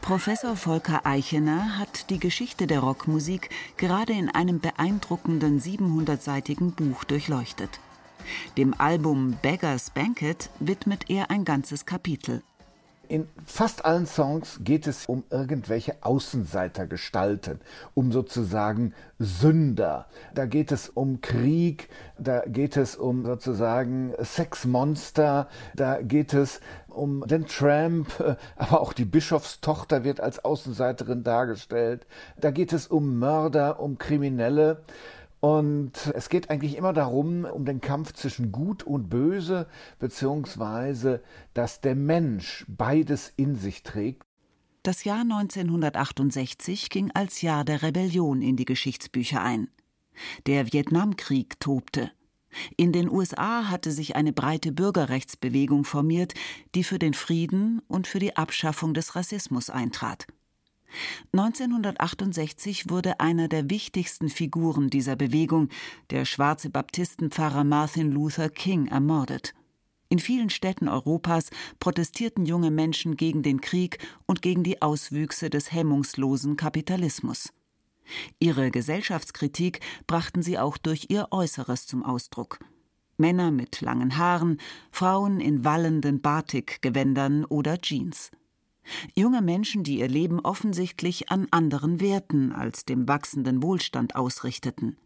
Professor 0.00 0.54
Volker 0.54 1.04
Eichener 1.04 1.76
hat 1.76 2.08
die 2.08 2.20
Geschichte 2.20 2.68
der 2.68 2.78
Rockmusik 2.78 3.50
gerade 3.76 4.12
in 4.12 4.28
einem 4.28 4.60
beeindruckenden 4.60 5.60
700-seitigen 5.60 6.70
Buch 6.76 7.02
durchleuchtet. 7.02 7.80
Dem 8.56 8.72
Album 8.78 9.36
Beggar's 9.42 9.90
Banquet 9.90 10.48
widmet 10.60 11.10
er 11.10 11.32
ein 11.32 11.44
ganzes 11.44 11.86
Kapitel. 11.86 12.44
In 13.08 13.28
fast 13.44 13.84
allen 13.84 14.06
Songs 14.06 14.60
geht 14.62 14.86
es 14.86 15.06
um 15.06 15.24
irgendwelche 15.28 15.96
Außenseitergestalten, 16.02 17.60
um 17.94 18.12
sozusagen 18.12 18.94
Sünder. 19.18 20.06
Da 20.34 20.46
geht 20.46 20.72
es 20.72 20.88
um 20.88 21.20
Krieg, 21.20 21.88
da 22.18 22.40
geht 22.46 22.76
es 22.76 22.96
um 22.96 23.26
sozusagen 23.26 24.14
Sexmonster, 24.22 25.48
da 25.74 26.00
geht 26.00 26.32
es 26.32 26.60
um 26.88 27.26
den 27.26 27.46
Tramp, 27.46 28.08
aber 28.56 28.80
auch 28.80 28.92
die 28.92 29.04
Bischofstochter 29.04 30.04
wird 30.04 30.20
als 30.20 30.44
Außenseiterin 30.44 31.24
dargestellt. 31.24 32.06
Da 32.40 32.50
geht 32.50 32.72
es 32.72 32.86
um 32.86 33.18
Mörder, 33.18 33.80
um 33.80 33.98
Kriminelle. 33.98 34.82
Und 35.44 36.12
es 36.14 36.28
geht 36.28 36.50
eigentlich 36.50 36.76
immer 36.76 36.92
darum, 36.92 37.44
um 37.44 37.64
den 37.64 37.80
Kampf 37.80 38.12
zwischen 38.12 38.52
Gut 38.52 38.84
und 38.84 39.10
Böse, 39.10 39.66
beziehungsweise, 39.98 41.20
dass 41.52 41.80
der 41.80 41.96
Mensch 41.96 42.64
beides 42.68 43.32
in 43.36 43.56
sich 43.56 43.82
trägt. 43.82 44.22
Das 44.84 45.02
Jahr 45.02 45.22
1968 45.22 46.90
ging 46.90 47.10
als 47.10 47.42
Jahr 47.42 47.64
der 47.64 47.82
Rebellion 47.82 48.40
in 48.40 48.54
die 48.54 48.64
Geschichtsbücher 48.64 49.42
ein. 49.42 49.68
Der 50.46 50.72
Vietnamkrieg 50.72 51.58
tobte. 51.58 52.12
In 52.76 52.92
den 52.92 53.10
USA 53.10 53.68
hatte 53.68 53.90
sich 53.90 54.14
eine 54.14 54.32
breite 54.32 54.70
Bürgerrechtsbewegung 54.70 55.84
formiert, 55.84 56.34
die 56.76 56.84
für 56.84 57.00
den 57.00 57.14
Frieden 57.14 57.82
und 57.88 58.06
für 58.06 58.20
die 58.20 58.36
Abschaffung 58.36 58.94
des 58.94 59.16
Rassismus 59.16 59.70
eintrat. 59.70 60.28
1968 61.32 62.90
wurde 62.90 63.20
einer 63.20 63.48
der 63.48 63.70
wichtigsten 63.70 64.28
Figuren 64.28 64.90
dieser 64.90 65.16
Bewegung, 65.16 65.68
der 66.10 66.24
schwarze 66.24 66.70
Baptistenpfarrer 66.70 67.64
Martin 67.64 68.10
Luther 68.10 68.48
King, 68.48 68.86
ermordet. 68.86 69.54
In 70.08 70.18
vielen 70.18 70.50
Städten 70.50 70.88
Europas 70.88 71.48
protestierten 71.80 72.44
junge 72.44 72.70
Menschen 72.70 73.16
gegen 73.16 73.42
den 73.42 73.62
Krieg 73.62 73.98
und 74.26 74.42
gegen 74.42 74.62
die 74.62 74.82
Auswüchse 74.82 75.48
des 75.48 75.72
hemmungslosen 75.72 76.56
Kapitalismus. 76.56 77.50
Ihre 78.38 78.70
Gesellschaftskritik 78.70 79.80
brachten 80.06 80.42
sie 80.42 80.58
auch 80.58 80.76
durch 80.76 81.06
ihr 81.08 81.28
Äußeres 81.30 81.86
zum 81.86 82.04
Ausdruck. 82.04 82.58
Männer 83.16 83.50
mit 83.50 83.80
langen 83.80 84.18
Haaren, 84.18 84.58
Frauen 84.90 85.40
in 85.40 85.64
wallenden 85.64 86.20
Batik-Gewändern 86.20 87.44
oder 87.44 87.80
Jeans. 87.80 88.30
Junge 89.14 89.42
Menschen, 89.42 89.84
die 89.84 89.98
ihr 89.98 90.08
Leben 90.08 90.40
offensichtlich 90.40 91.30
an 91.30 91.46
anderen 91.50 92.00
Werten 92.00 92.52
als 92.52 92.84
dem 92.84 93.08
wachsenden 93.08 93.62
Wohlstand 93.62 94.16
ausrichteten. 94.16 94.96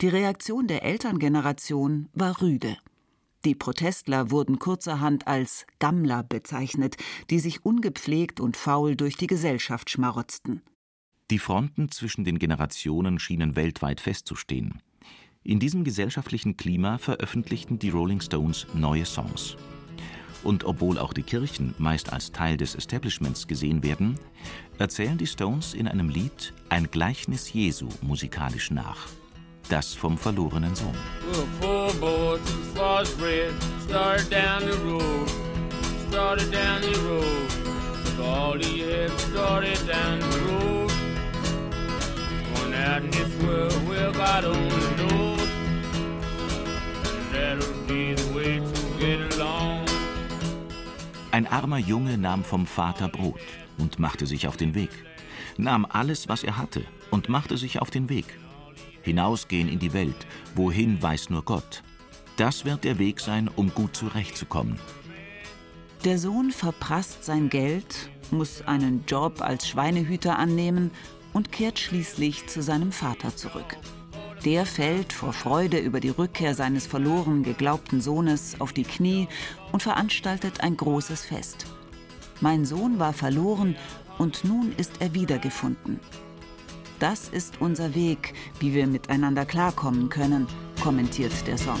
Die 0.00 0.08
Reaktion 0.08 0.66
der 0.66 0.82
Elterngeneration 0.84 2.08
war 2.12 2.40
rüde. 2.40 2.76
Die 3.44 3.54
Protestler 3.54 4.30
wurden 4.30 4.58
kurzerhand 4.58 5.26
als 5.26 5.66
Gammler 5.78 6.22
bezeichnet, 6.22 6.96
die 7.30 7.38
sich 7.38 7.64
ungepflegt 7.64 8.40
und 8.40 8.56
faul 8.56 8.96
durch 8.96 9.16
die 9.16 9.26
Gesellschaft 9.26 9.90
schmarotzten. 9.90 10.62
Die 11.30 11.38
Fronten 11.38 11.90
zwischen 11.90 12.24
den 12.24 12.38
Generationen 12.38 13.18
schienen 13.18 13.54
weltweit 13.54 14.00
festzustehen. 14.00 14.82
In 15.44 15.60
diesem 15.60 15.84
gesellschaftlichen 15.84 16.56
Klima 16.56 16.98
veröffentlichten 16.98 17.78
die 17.78 17.90
Rolling 17.90 18.20
Stones 18.20 18.66
neue 18.74 19.04
Songs. 19.04 19.56
Und 20.44 20.64
obwohl 20.64 20.98
auch 20.98 21.12
die 21.12 21.22
Kirchen 21.22 21.74
meist 21.78 22.12
als 22.12 22.32
Teil 22.32 22.56
des 22.56 22.74
Establishments 22.74 23.46
gesehen 23.46 23.82
werden, 23.82 24.18
erzählen 24.78 25.18
die 25.18 25.26
Stones 25.26 25.74
in 25.74 25.88
einem 25.88 26.08
Lied 26.08 26.52
ein 26.68 26.90
Gleichnis 26.90 27.52
Jesu 27.52 27.88
musikalisch 28.00 28.70
nach. 28.70 29.06
Das 29.68 29.94
vom 29.94 30.16
verlorenen 30.16 30.74
Sohn. 30.74 30.94
That'll 47.30 48.77
armer 51.52 51.78
Junge 51.78 52.18
nahm 52.18 52.44
vom 52.44 52.66
Vater 52.66 53.08
Brot 53.08 53.40
und 53.78 53.98
machte 53.98 54.26
sich 54.26 54.46
auf 54.48 54.56
den 54.56 54.74
Weg, 54.74 54.90
nahm 55.56 55.86
alles, 55.88 56.28
was 56.28 56.42
er 56.42 56.56
hatte, 56.56 56.84
und 57.10 57.28
machte 57.28 57.56
sich 57.56 57.80
auf 57.80 57.90
den 57.90 58.08
Weg. 58.08 58.26
Hinausgehen 59.02 59.68
in 59.68 59.78
die 59.78 59.92
Welt, 59.92 60.26
wohin 60.54 61.02
weiß 61.02 61.30
nur 61.30 61.44
Gott. 61.44 61.82
Das 62.36 62.64
wird 62.64 62.84
der 62.84 62.98
Weg 62.98 63.20
sein, 63.20 63.48
um 63.48 63.74
gut 63.74 63.96
zurechtzukommen. 63.96 64.78
Der 66.04 66.18
Sohn 66.18 66.52
verprasst 66.52 67.24
sein 67.24 67.48
Geld, 67.48 68.10
muss 68.30 68.62
einen 68.62 69.04
Job 69.06 69.40
als 69.40 69.66
Schweinehüter 69.66 70.38
annehmen 70.38 70.90
und 71.32 71.50
kehrt 71.50 71.78
schließlich 71.78 72.46
zu 72.46 72.62
seinem 72.62 72.92
Vater 72.92 73.34
zurück. 73.34 73.76
Der 74.44 74.66
fällt 74.66 75.12
vor 75.12 75.32
Freude 75.32 75.78
über 75.78 76.00
die 76.00 76.10
Rückkehr 76.10 76.54
seines 76.54 76.86
verloren 76.86 77.42
geglaubten 77.42 78.00
Sohnes 78.00 78.60
auf 78.60 78.72
die 78.72 78.84
Knie 78.84 79.28
und 79.72 79.82
veranstaltet 79.82 80.60
ein 80.60 80.76
großes 80.76 81.24
Fest. 81.24 81.66
Mein 82.40 82.64
Sohn 82.64 82.98
war 82.98 83.12
verloren 83.12 83.76
und 84.16 84.44
nun 84.44 84.72
ist 84.76 85.00
er 85.00 85.12
wiedergefunden. 85.12 85.98
Das 87.00 87.28
ist 87.28 87.60
unser 87.60 87.94
Weg, 87.94 88.34
wie 88.60 88.74
wir 88.74 88.86
miteinander 88.86 89.44
klarkommen 89.44 90.08
können, 90.08 90.46
kommentiert 90.82 91.46
der 91.46 91.58
Song. 91.58 91.80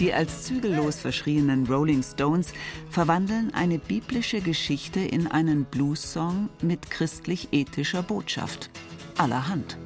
Die 0.00 0.14
als 0.14 0.44
zügellos 0.44 0.98
verschrienen 0.98 1.66
Rolling 1.66 2.02
Stones 2.02 2.54
verwandeln 2.88 3.52
eine 3.52 3.78
biblische 3.78 4.40
Geschichte 4.40 4.98
in 4.98 5.26
einen 5.26 5.66
Blues-Song 5.66 6.48
mit 6.62 6.90
christlich-ethischer 6.90 8.02
Botschaft. 8.02 8.70
Allerhand. 9.18 9.76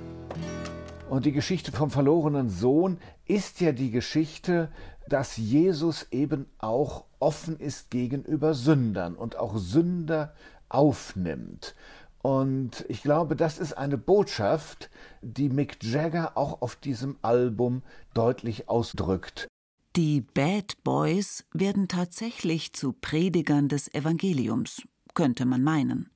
Und 1.10 1.26
die 1.26 1.32
Geschichte 1.32 1.72
vom 1.72 1.90
verlorenen 1.90 2.48
Sohn 2.48 2.98
ist 3.26 3.60
ja 3.60 3.72
die 3.72 3.90
Geschichte, 3.90 4.70
dass 5.08 5.36
Jesus 5.36 6.06
eben 6.12 6.46
auch 6.58 7.06
offen 7.18 7.58
ist 7.58 7.90
gegenüber 7.90 8.54
Sündern 8.54 9.16
und 9.16 9.36
auch 9.36 9.56
Sünder 9.56 10.32
aufnimmt. 10.68 11.74
Und 12.22 12.84
ich 12.88 13.02
glaube, 13.02 13.34
das 13.34 13.58
ist 13.58 13.72
eine 13.72 13.98
Botschaft, 13.98 14.90
die 15.22 15.48
Mick 15.48 15.82
Jagger 15.82 16.38
auch 16.38 16.62
auf 16.62 16.76
diesem 16.76 17.16
Album 17.20 17.82
deutlich 18.14 18.68
ausdrückt. 18.68 19.48
Die 19.96 20.22
Bad 20.22 20.82
Boys 20.82 21.44
werden 21.52 21.86
tatsächlich 21.86 22.72
zu 22.72 22.92
Predigern 22.92 23.68
des 23.68 23.94
Evangeliums, 23.94 24.82
könnte 25.14 25.46
man 25.46 25.62
meinen. 25.62 26.10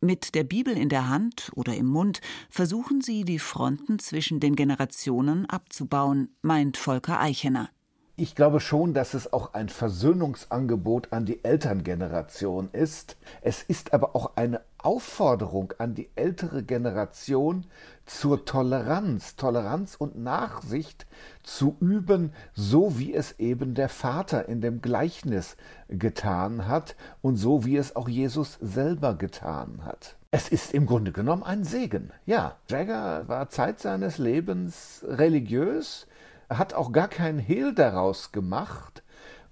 Mit 0.00 0.34
der 0.34 0.44
Bibel 0.44 0.74
in 0.74 0.88
der 0.88 1.10
Hand 1.10 1.52
oder 1.54 1.76
im 1.76 1.84
Mund 1.84 2.22
versuchen 2.48 3.02
sie, 3.02 3.26
die 3.26 3.38
Fronten 3.38 3.98
zwischen 3.98 4.40
den 4.40 4.56
Generationen 4.56 5.44
abzubauen, 5.44 6.34
meint 6.40 6.78
Volker 6.78 7.20
Eichener. 7.20 7.68
Ich 8.16 8.36
glaube 8.36 8.60
schon, 8.60 8.94
dass 8.94 9.12
es 9.12 9.32
auch 9.32 9.54
ein 9.54 9.68
Versöhnungsangebot 9.68 11.12
an 11.12 11.24
die 11.26 11.42
Elterngeneration 11.42 12.68
ist. 12.70 13.16
Es 13.42 13.64
ist 13.64 13.92
aber 13.92 14.14
auch 14.14 14.36
eine 14.36 14.60
Aufforderung 14.78 15.72
an 15.78 15.96
die 15.96 16.08
ältere 16.14 16.62
Generation 16.62 17.66
zur 18.06 18.44
Toleranz, 18.44 19.34
Toleranz 19.34 19.96
und 19.96 20.16
Nachsicht 20.16 21.06
zu 21.42 21.76
üben, 21.80 22.32
so 22.52 23.00
wie 23.00 23.12
es 23.12 23.40
eben 23.40 23.74
der 23.74 23.88
Vater 23.88 24.48
in 24.48 24.60
dem 24.60 24.80
Gleichnis 24.80 25.56
getan 25.88 26.68
hat 26.68 26.94
und 27.20 27.34
so 27.34 27.64
wie 27.64 27.76
es 27.76 27.96
auch 27.96 28.08
Jesus 28.08 28.58
selber 28.60 29.16
getan 29.16 29.80
hat. 29.84 30.14
Es 30.30 30.48
ist 30.48 30.72
im 30.72 30.86
Grunde 30.86 31.10
genommen 31.10 31.42
ein 31.42 31.64
Segen. 31.64 32.12
Ja, 32.26 32.58
Jagger 32.68 33.26
war 33.26 33.48
Zeit 33.48 33.80
seines 33.80 34.18
Lebens 34.18 35.04
religiös, 35.08 36.06
hat 36.50 36.74
auch 36.74 36.92
gar 36.92 37.08
kein 37.08 37.38
Hehl 37.38 37.74
daraus 37.74 38.32
gemacht 38.32 39.02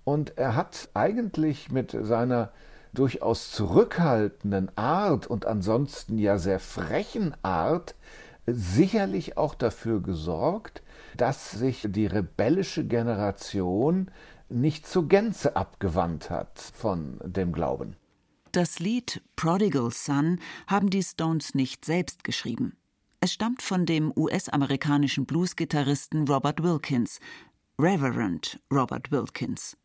und 0.05 0.37
er 0.39 0.57
hat 0.57 0.89
eigentlich 0.95 1.71
mit 1.71 1.97
seiner 2.01 2.53
durchaus 2.93 3.51
zurückhaltenden 3.53 4.77
Art 4.77 5.27
und 5.27 5.47
ansonsten 5.47 6.19
ja 6.19 6.39
sehr 6.39 6.61
frechen 6.61 7.35
Art 7.43 7.95
sicherlich 8.47 9.37
auch 9.37 9.55
dafür 9.55 10.03
gesorgt, 10.03 10.83
dass 11.17 11.53
sich 11.53 11.87
die 11.89 12.07
rebellische 12.07 12.85
Generation 12.85 14.11
nicht 14.49 14.87
zur 14.87 15.09
Gänze 15.09 15.57
abgewandt 15.57 16.31
hat 16.31 16.59
von 16.59 17.19
dem 17.25 17.53
Glauben. 17.53 17.97
Das 18.53 18.81
Lied 18.81 19.23
Prodigal 19.35 19.91
Son 19.91 20.39
haben 20.67 20.91
die 20.91 21.03
Stones 21.03 21.55
nicht 21.55 21.85
selbst 21.87 22.23
geschrieben. 22.25 22.77
Es 23.25 23.33
stammt 23.35 23.63
von 23.63 23.87
dem 23.87 24.13
US-amerikanischen 24.17 25.27
Bluesgitarristen 25.27 26.27
Robert 26.27 26.61
Wilkins, 26.61 27.21
Reverend 27.79 28.59
Robert 28.69 29.13
Wilkins. 29.13 29.77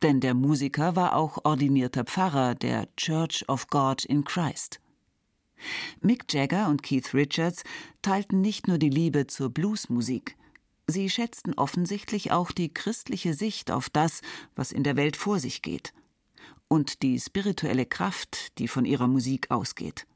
Denn 0.00 0.20
der 0.20 0.32
Musiker 0.32 0.96
war 0.96 1.14
auch 1.14 1.44
ordinierter 1.44 2.04
Pfarrer 2.04 2.54
der 2.54 2.88
Church 2.96 3.44
of 3.48 3.66
God 3.66 4.06
in 4.06 4.24
Christ. 4.24 4.80
Mick 6.00 6.32
Jagger 6.32 6.70
und 6.70 6.82
Keith 6.82 7.12
Richards 7.12 7.64
teilten 8.00 8.40
nicht 8.40 8.66
nur 8.66 8.78
die 8.78 8.88
Liebe 8.88 9.26
zur 9.26 9.50
Bluesmusik, 9.50 10.34
sie 10.86 11.10
schätzten 11.10 11.52
offensichtlich 11.52 12.32
auch 12.32 12.50
die 12.50 12.72
christliche 12.72 13.34
Sicht 13.34 13.70
auf 13.70 13.90
das, 13.90 14.22
was 14.54 14.72
in 14.72 14.84
der 14.84 14.96
Welt 14.96 15.18
vor 15.18 15.38
sich 15.38 15.60
geht, 15.60 15.92
und 16.66 17.02
die 17.02 17.20
spirituelle 17.20 17.84
Kraft, 17.84 18.58
die 18.58 18.68
von 18.68 18.86
ihrer 18.86 19.06
Musik 19.06 19.50
ausgeht. 19.50 20.06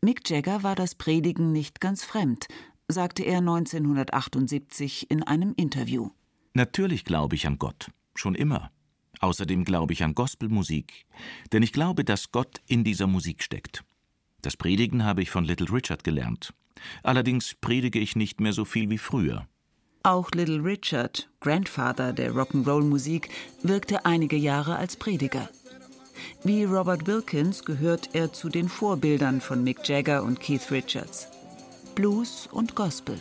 Mick 0.00 0.28
Jagger 0.28 0.62
war 0.62 0.74
das 0.74 0.94
Predigen 0.94 1.52
nicht 1.52 1.80
ganz 1.80 2.04
fremd, 2.04 2.46
sagte 2.88 3.22
er 3.22 3.38
1978 3.38 5.10
in 5.10 5.22
einem 5.22 5.54
Interview. 5.56 6.10
Natürlich 6.54 7.04
glaube 7.04 7.36
ich 7.36 7.46
an 7.46 7.58
Gott, 7.58 7.90
schon 8.14 8.34
immer. 8.34 8.70
Außerdem 9.20 9.64
glaube 9.64 9.92
ich 9.92 10.02
an 10.02 10.14
Gospelmusik, 10.14 11.06
denn 11.52 11.62
ich 11.62 11.72
glaube, 11.72 12.04
dass 12.04 12.32
Gott 12.32 12.60
in 12.66 12.84
dieser 12.84 13.06
Musik 13.06 13.42
steckt. 13.42 13.84
Das 14.42 14.56
Predigen 14.56 15.04
habe 15.04 15.22
ich 15.22 15.30
von 15.30 15.44
Little 15.44 15.70
Richard 15.70 16.04
gelernt. 16.04 16.54
Allerdings 17.02 17.54
predige 17.60 17.98
ich 17.98 18.16
nicht 18.16 18.40
mehr 18.40 18.54
so 18.54 18.64
viel 18.64 18.88
wie 18.88 18.98
früher. 18.98 19.46
Auch 20.02 20.30
Little 20.30 20.64
Richard, 20.64 21.28
Grandfather 21.40 22.14
der 22.14 22.32
Rock'n'Roll-Musik, 22.32 23.28
wirkte 23.62 24.06
einige 24.06 24.36
Jahre 24.36 24.76
als 24.76 24.96
Prediger. 24.96 25.50
Wie 26.44 26.64
Robert 26.64 27.06
Wilkins 27.06 27.64
gehört 27.64 28.10
er 28.14 28.32
zu 28.32 28.48
den 28.48 28.68
Vorbildern 28.68 29.40
von 29.40 29.62
Mick 29.62 29.88
Jagger 29.88 30.22
und 30.22 30.40
Keith 30.40 30.70
Richards. 30.70 31.28
Blues 31.94 32.48
und 32.50 32.74
Gospel. 32.74 33.18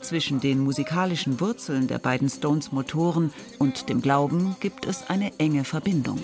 Zwischen 0.00 0.40
den 0.40 0.60
musikalischen 0.60 1.40
Wurzeln 1.40 1.88
der 1.88 1.98
beiden 1.98 2.28
Stones-Motoren 2.28 3.32
und 3.58 3.88
dem 3.88 4.00
Glauben 4.00 4.56
gibt 4.60 4.86
es 4.86 5.08
eine 5.08 5.38
enge 5.38 5.64
Verbindung. 5.64 6.18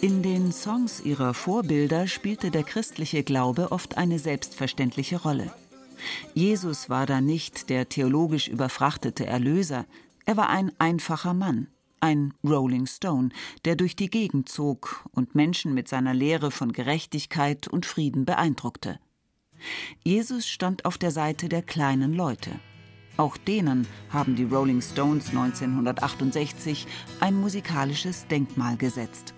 In 0.00 0.22
den 0.22 0.52
Songs 0.52 1.00
ihrer 1.00 1.34
Vorbilder 1.34 2.06
spielte 2.06 2.50
der 2.50 2.62
christliche 2.62 3.24
Glaube 3.24 3.72
oft 3.72 3.98
eine 3.98 4.18
selbstverständliche 4.18 5.20
Rolle. 5.20 5.52
Jesus 6.34 6.88
war 6.88 7.06
da 7.06 7.20
nicht 7.20 7.70
der 7.70 7.88
theologisch 7.88 8.48
überfrachtete 8.48 9.26
Erlöser, 9.26 9.86
er 10.26 10.36
war 10.36 10.50
ein 10.50 10.72
einfacher 10.78 11.32
Mann, 11.32 11.68
ein 12.00 12.34
Rolling 12.44 12.86
Stone, 12.86 13.30
der 13.64 13.76
durch 13.76 13.96
die 13.96 14.10
Gegend 14.10 14.48
zog 14.48 15.08
und 15.12 15.34
Menschen 15.34 15.74
mit 15.74 15.88
seiner 15.88 16.14
Lehre 16.14 16.50
von 16.50 16.72
Gerechtigkeit 16.72 17.66
und 17.66 17.86
Frieden 17.86 18.24
beeindruckte. 18.24 19.00
Jesus 20.04 20.46
stand 20.46 20.84
auf 20.84 20.98
der 20.98 21.10
Seite 21.10 21.48
der 21.48 21.62
kleinen 21.62 22.12
Leute. 22.12 22.50
Auch 23.16 23.36
denen 23.36 23.86
haben 24.10 24.36
die 24.36 24.44
Rolling 24.44 24.80
Stones 24.80 25.30
1968 25.30 26.86
ein 27.18 27.34
musikalisches 27.34 28.28
Denkmal 28.28 28.76
gesetzt. 28.76 29.34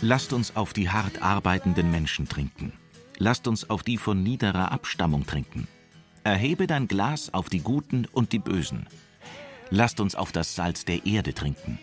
Lasst 0.00 0.32
uns 0.32 0.54
auf 0.54 0.72
die 0.72 0.88
hart 0.88 1.22
arbeitenden 1.22 1.90
Menschen 1.90 2.28
trinken. 2.28 2.72
Lasst 3.18 3.48
uns 3.48 3.68
auf 3.68 3.82
die 3.82 3.96
von 3.96 4.22
niederer 4.22 4.70
Abstammung 4.70 5.26
trinken. 5.26 5.66
Erhebe 6.22 6.66
dein 6.66 6.86
Glas 6.86 7.34
auf 7.34 7.48
die 7.48 7.60
Guten 7.60 8.06
und 8.12 8.32
die 8.32 8.38
Bösen. 8.38 8.86
Lasst 9.70 10.00
uns 10.00 10.14
auf 10.14 10.30
das 10.30 10.54
Salz 10.54 10.84
der 10.84 11.04
Erde 11.04 11.34
trinken. 11.34 11.78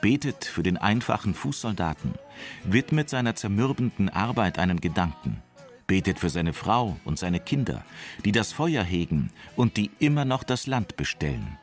Betet 0.00 0.44
für 0.44 0.62
den 0.62 0.76
einfachen 0.76 1.34
Fußsoldaten, 1.34 2.14
widmet 2.64 3.08
seiner 3.08 3.34
zermürbenden 3.34 4.08
Arbeit 4.08 4.58
einen 4.58 4.80
Gedanken. 4.80 5.42
Betet 5.88 6.18
für 6.18 6.28
seine 6.28 6.52
Frau 6.52 6.96
und 7.06 7.18
seine 7.18 7.40
Kinder, 7.40 7.82
die 8.24 8.30
das 8.30 8.52
Feuer 8.52 8.84
hegen 8.84 9.30
und 9.56 9.78
die 9.78 9.90
immer 9.98 10.26
noch 10.26 10.44
das 10.44 10.66
Land 10.66 10.96
bestellen. 10.96 11.58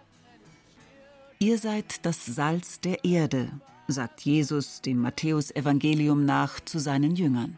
Ihr 1.38 1.60
seid 1.60 2.06
das 2.06 2.26
Salz 2.26 2.82
der 2.82 3.06
Erde, 3.06 3.50
sagt 3.88 4.22
Jesus 4.22 4.82
dem 4.82 5.00
Matthäusevangelium 5.00 6.26
nach 6.26 6.60
zu 6.60 6.80
seinen 6.80 7.16
Jüngern. 7.16 7.58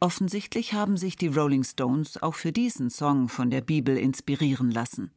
Offensichtlich 0.00 0.74
haben 0.74 0.98
sich 0.98 1.16
die 1.16 1.28
Rolling 1.28 1.64
Stones 1.64 2.22
auch 2.22 2.34
für 2.34 2.52
diesen 2.52 2.90
Song 2.90 3.28
von 3.28 3.50
der 3.50 3.62
Bibel 3.62 3.96
inspirieren 3.96 4.70
lassen. 4.70 5.10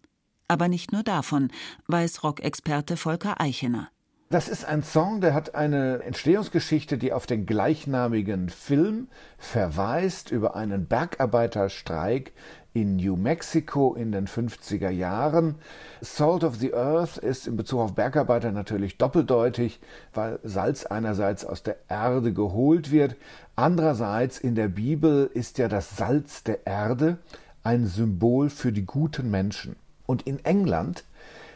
Aber 0.48 0.70
nicht 0.70 0.94
nur 0.94 1.04
davon, 1.04 1.50
weiß 1.88 2.24
Rockexperte 2.24 2.96
Volker 2.96 3.42
Eichener. 3.42 3.90
Das 4.34 4.50
ist 4.50 4.66
ein 4.66 4.82
Song, 4.82 5.22
der 5.22 5.36
hat 5.36 5.54
eine 5.54 6.02
Entstehungsgeschichte, 6.02 6.98
die 6.98 7.14
auf 7.14 7.28
den 7.28 7.46
gleichnamigen 7.46 8.50
Film 8.50 9.08
verweist 9.38 10.32
über 10.32 10.56
einen 10.56 10.88
Bergarbeiterstreik 10.88 12.32
in 12.74 12.96
New 12.96 13.16
Mexico 13.16 13.94
in 13.94 14.12
den 14.12 14.26
50er 14.26 14.90
Jahren. 14.90 15.60
Salt 16.02 16.44
of 16.44 16.56
the 16.56 16.74
Earth 16.74 17.18
ist 17.18 17.46
in 17.46 17.58
Bezug 17.58 17.82
auf 17.82 17.94
Bergarbeiter 17.94 18.52
natürlich 18.52 18.98
doppeldeutig, 18.98 19.80
weil 20.16 20.40
Salz 20.42 20.88
einerseits 20.88 21.46
aus 21.46 21.62
der 21.62 21.78
Erde 21.88 22.34
geholt 22.34 22.90
wird, 22.90 23.16
andererseits 23.56 24.40
in 24.40 24.56
der 24.56 24.68
Bibel 24.68 25.30
ist 25.32 25.60
ja 25.60 25.68
das 25.68 25.96
Salz 25.96 26.44
der 26.44 26.66
Erde 26.66 27.20
ein 27.62 27.86
Symbol 27.86 28.50
für 28.50 28.72
die 28.72 28.88
guten 28.88 29.30
Menschen. 29.30 29.76
Und 30.08 30.24
in 30.24 30.44
England 30.44 31.04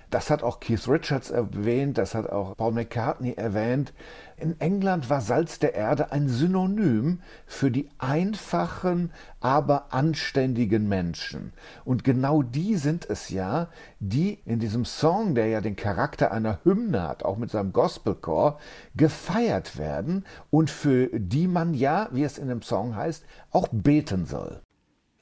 das 0.10 0.30
hat 0.30 0.44
auch 0.44 0.60
Keith 0.60 0.88
Richards 0.88 1.30
erwähnt, 1.32 1.98
das 1.98 2.16
hat 2.16 2.30
auch 2.30 2.56
Paul 2.56 2.72
McCartney 2.72 3.34
erwähnt. 3.34 3.94
In 4.38 4.60
England 4.62 5.10
war 5.10 5.20
Salz 5.22 5.60
der 5.60 5.74
Erde 5.74 6.12
ein 6.12 6.30
Synonym 6.30 7.22
für 7.46 7.72
die 7.72 7.90
einfachen, 7.98 9.12
aber 9.40 9.94
anständigen 9.94 10.88
Menschen. 10.88 11.54
Und 11.84 12.04
genau 12.04 12.44
die 12.44 12.76
sind 12.76 13.10
es 13.10 13.30
ja, 13.30 13.70
die 14.00 14.40
in 14.46 14.60
diesem 14.60 14.86
Song, 14.86 15.36
der 15.36 15.48
ja 15.48 15.62
den 15.62 15.76
Charakter 15.76 16.32
einer 16.32 16.60
Hymne 16.64 17.02
hat, 17.02 17.24
auch 17.24 17.38
mit 17.38 17.50
seinem 17.50 17.74
Gospelchor, 17.74 18.60
gefeiert 18.96 19.78
werden 19.78 20.26
und 20.52 20.70
für 20.70 21.08
die 21.14 21.48
man 21.48 21.74
ja, 21.74 22.08
wie 22.12 22.24
es 22.24 22.38
in 22.38 22.48
dem 22.48 22.62
Song 22.62 22.96
heißt, 22.96 23.26
auch 23.52 23.68
beten 23.72 24.26
soll. 24.26 24.62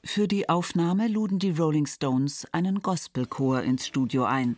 Für 0.04 0.28
die 0.28 0.48
Aufnahme 0.48 1.08
luden 1.08 1.40
die 1.40 1.50
Rolling 1.50 1.86
Stones 1.86 2.46
einen 2.52 2.80
Gospelchor 2.80 3.62
ins 3.62 3.88
Studio 3.88 4.24
ein. 4.24 4.56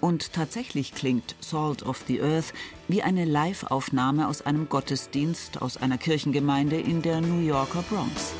Und 0.00 0.32
tatsächlich 0.32 0.94
klingt 0.94 1.34
Salt 1.40 1.82
of 1.82 2.04
the 2.06 2.22
Earth 2.22 2.52
wie 2.86 3.02
eine 3.02 3.24
Live-Aufnahme 3.24 4.28
aus 4.28 4.42
einem 4.42 4.68
Gottesdienst 4.68 5.60
aus 5.60 5.76
einer 5.76 5.98
Kirchengemeinde 5.98 6.80
in 6.80 7.02
der 7.02 7.20
New 7.20 7.40
Yorker 7.40 7.82
Bronx. 7.82 8.34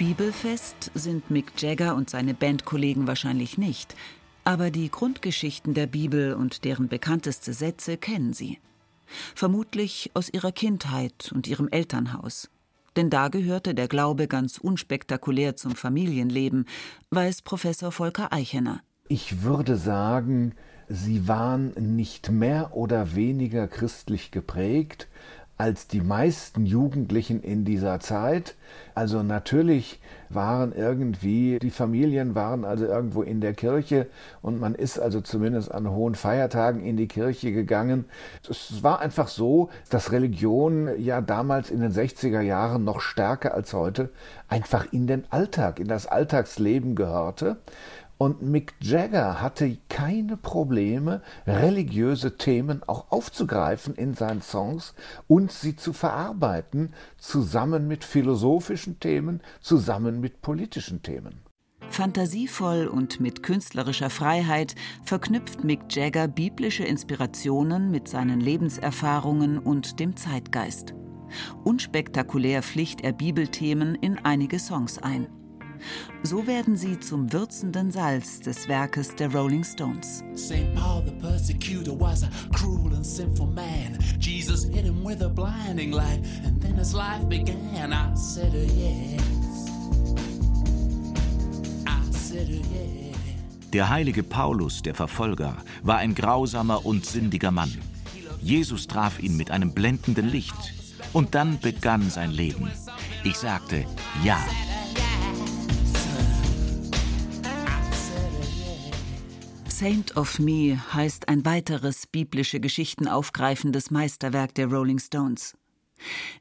Bibelfest 0.00 0.90
sind 0.94 1.30
Mick 1.30 1.60
Jagger 1.60 1.94
und 1.94 2.08
seine 2.08 2.32
Bandkollegen 2.32 3.06
wahrscheinlich 3.06 3.58
nicht, 3.58 3.94
aber 4.44 4.70
die 4.70 4.90
Grundgeschichten 4.90 5.74
der 5.74 5.86
Bibel 5.86 6.32
und 6.32 6.64
deren 6.64 6.88
bekannteste 6.88 7.52
Sätze 7.52 7.98
kennen 7.98 8.32
sie. 8.32 8.58
Vermutlich 9.34 10.10
aus 10.14 10.30
ihrer 10.32 10.52
Kindheit 10.52 11.32
und 11.34 11.46
ihrem 11.46 11.68
Elternhaus. 11.68 12.48
Denn 12.96 13.10
da 13.10 13.28
gehörte 13.28 13.74
der 13.74 13.88
Glaube 13.88 14.28
ganz 14.28 14.58
unspektakulär 14.58 15.56
zum 15.56 15.74
Familienleben, 15.76 16.66
weiß 17.10 17.42
Professor 17.42 17.92
Volker 17.92 18.32
Eichener. 18.32 18.80
Ich 19.08 19.42
würde 19.42 19.76
sagen, 19.76 20.54
sie 20.88 21.26
waren 21.28 21.72
nicht 21.94 22.30
mehr 22.30 22.76
oder 22.76 23.14
weniger 23.14 23.68
christlich 23.68 24.30
geprägt, 24.30 25.08
als 25.60 25.86
die 25.86 26.00
meisten 26.00 26.64
Jugendlichen 26.64 27.42
in 27.42 27.66
dieser 27.66 28.00
Zeit. 28.00 28.54
Also 28.94 29.22
natürlich 29.22 30.00
waren 30.30 30.72
irgendwie, 30.72 31.58
die 31.58 31.70
Familien 31.70 32.34
waren 32.34 32.64
also 32.64 32.86
irgendwo 32.86 33.20
in 33.20 33.42
der 33.42 33.52
Kirche 33.52 34.06
und 34.40 34.58
man 34.58 34.74
ist 34.74 34.98
also 34.98 35.20
zumindest 35.20 35.70
an 35.70 35.90
hohen 35.90 36.14
Feiertagen 36.14 36.82
in 36.82 36.96
die 36.96 37.08
Kirche 37.08 37.52
gegangen. 37.52 38.06
Es 38.48 38.82
war 38.82 39.00
einfach 39.00 39.28
so, 39.28 39.68
dass 39.90 40.12
Religion 40.12 40.98
ja 40.98 41.20
damals 41.20 41.70
in 41.70 41.80
den 41.80 41.92
60er 41.92 42.40
Jahren 42.40 42.84
noch 42.84 43.02
stärker 43.02 43.52
als 43.52 43.74
heute 43.74 44.08
einfach 44.48 44.90
in 44.94 45.06
den 45.06 45.24
Alltag, 45.28 45.78
in 45.78 45.88
das 45.88 46.06
Alltagsleben 46.06 46.94
gehörte. 46.94 47.58
Und 48.20 48.42
Mick 48.42 48.74
Jagger 48.82 49.40
hatte 49.40 49.78
keine 49.88 50.36
Probleme, 50.36 51.22
religiöse 51.46 52.36
Themen 52.36 52.82
auch 52.86 53.10
aufzugreifen 53.10 53.94
in 53.94 54.12
seinen 54.12 54.42
Songs 54.42 54.92
und 55.26 55.50
sie 55.50 55.74
zu 55.74 55.94
verarbeiten, 55.94 56.92
zusammen 57.16 57.88
mit 57.88 58.04
philosophischen 58.04 59.00
Themen, 59.00 59.40
zusammen 59.62 60.20
mit 60.20 60.42
politischen 60.42 61.02
Themen. 61.02 61.40
Fantasievoll 61.88 62.88
und 62.88 63.20
mit 63.20 63.42
künstlerischer 63.42 64.10
Freiheit 64.10 64.74
verknüpft 65.02 65.64
Mick 65.64 65.80
Jagger 65.88 66.28
biblische 66.28 66.84
Inspirationen 66.84 67.90
mit 67.90 68.06
seinen 68.06 68.40
Lebenserfahrungen 68.40 69.58
und 69.58 69.98
dem 69.98 70.14
Zeitgeist. 70.14 70.92
Unspektakulär 71.64 72.62
pflicht 72.62 73.00
er 73.00 73.12
Bibelthemen 73.12 73.94
in 73.94 74.18
einige 74.18 74.58
Songs 74.58 74.98
ein. 74.98 75.39
So 76.22 76.46
werden 76.46 76.76
sie 76.76 76.98
zum 77.00 77.32
würzenden 77.32 77.90
Salz 77.90 78.40
des 78.40 78.68
Werkes 78.68 79.14
der 79.16 79.32
Rolling 79.32 79.64
Stones. 79.64 80.22
St. 80.34 80.74
Paul 80.74 81.02
the 81.04 81.12
persecutor 81.12 81.98
was 81.98 82.22
a 82.22 82.30
cruel 82.52 82.94
and 82.94 83.04
sinful 83.04 83.46
man. 83.46 83.98
Jesus 84.18 84.64
hit 84.64 84.84
him 84.84 85.04
with 85.04 85.22
a 85.22 85.28
blinding 85.28 85.92
light 85.92 86.20
and 86.44 86.60
then 86.62 86.74
his 86.76 86.92
life 86.92 87.26
began. 87.28 87.92
I 87.92 88.14
said 88.14 88.52
yes. 88.54 89.22
I 91.86 92.12
said 92.12 92.48
yes. 92.48 92.90
Der 93.72 93.88
heilige 93.88 94.24
Paulus, 94.24 94.82
der 94.82 94.94
Verfolger, 94.94 95.56
war 95.82 95.98
ein 95.98 96.14
grausamer 96.14 96.84
und 96.84 97.06
sündiger 97.06 97.52
Mann. 97.52 97.70
Jesus 98.42 98.86
traf 98.86 99.20
ihn 99.20 99.36
mit 99.36 99.50
einem 99.50 99.72
blendenden 99.72 100.28
Licht. 100.28 100.74
Und 101.12 101.34
dann 101.34 101.58
begann 101.58 102.10
sein 102.10 102.30
Leben. 102.30 102.70
Ich 103.24 103.36
sagte, 103.36 103.84
ja. 104.24 104.38
Saint 109.80 110.14
of 110.14 110.38
Me 110.38 110.78
heißt 110.92 111.30
ein 111.30 111.46
weiteres 111.46 112.06
biblische 112.06 112.60
Geschichten 112.60 113.08
aufgreifendes 113.08 113.90
Meisterwerk 113.90 114.54
der 114.54 114.66
Rolling 114.66 114.98
Stones. 114.98 115.56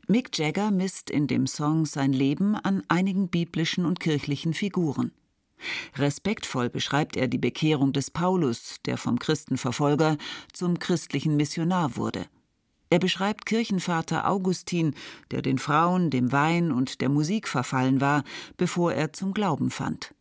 Mick 0.09 0.37
Jagger 0.37 0.71
misst 0.71 1.09
in 1.09 1.25
dem 1.25 1.47
Song 1.47 1.85
sein 1.85 2.11
Leben 2.11 2.57
an 2.57 2.83
einigen 2.89 3.29
biblischen 3.29 3.85
und 3.85 4.01
kirchlichen 4.01 4.53
Figuren. 4.53 5.13
Respektvoll 5.95 6.69
beschreibt 6.69 7.15
er 7.15 7.29
die 7.29 7.37
Bekehrung 7.37 7.93
des 7.93 8.11
Paulus, 8.11 8.75
der 8.85 8.97
vom 8.97 9.19
Christenverfolger 9.19 10.17
zum 10.51 10.77
christlichen 10.77 11.37
Missionar 11.37 11.95
wurde. 11.95 12.25
Er 12.89 12.99
beschreibt 12.99 13.45
Kirchenvater 13.45 14.29
Augustin, 14.29 14.95
der 15.31 15.41
den 15.41 15.59
Frauen, 15.59 16.09
dem 16.09 16.33
Wein 16.33 16.73
und 16.73 16.99
der 16.99 17.07
Musik 17.07 17.47
verfallen 17.47 18.01
war, 18.01 18.25
bevor 18.57 18.91
er 18.91 19.13
zum 19.13 19.33
Glauben 19.33 19.71
fand 19.71 20.13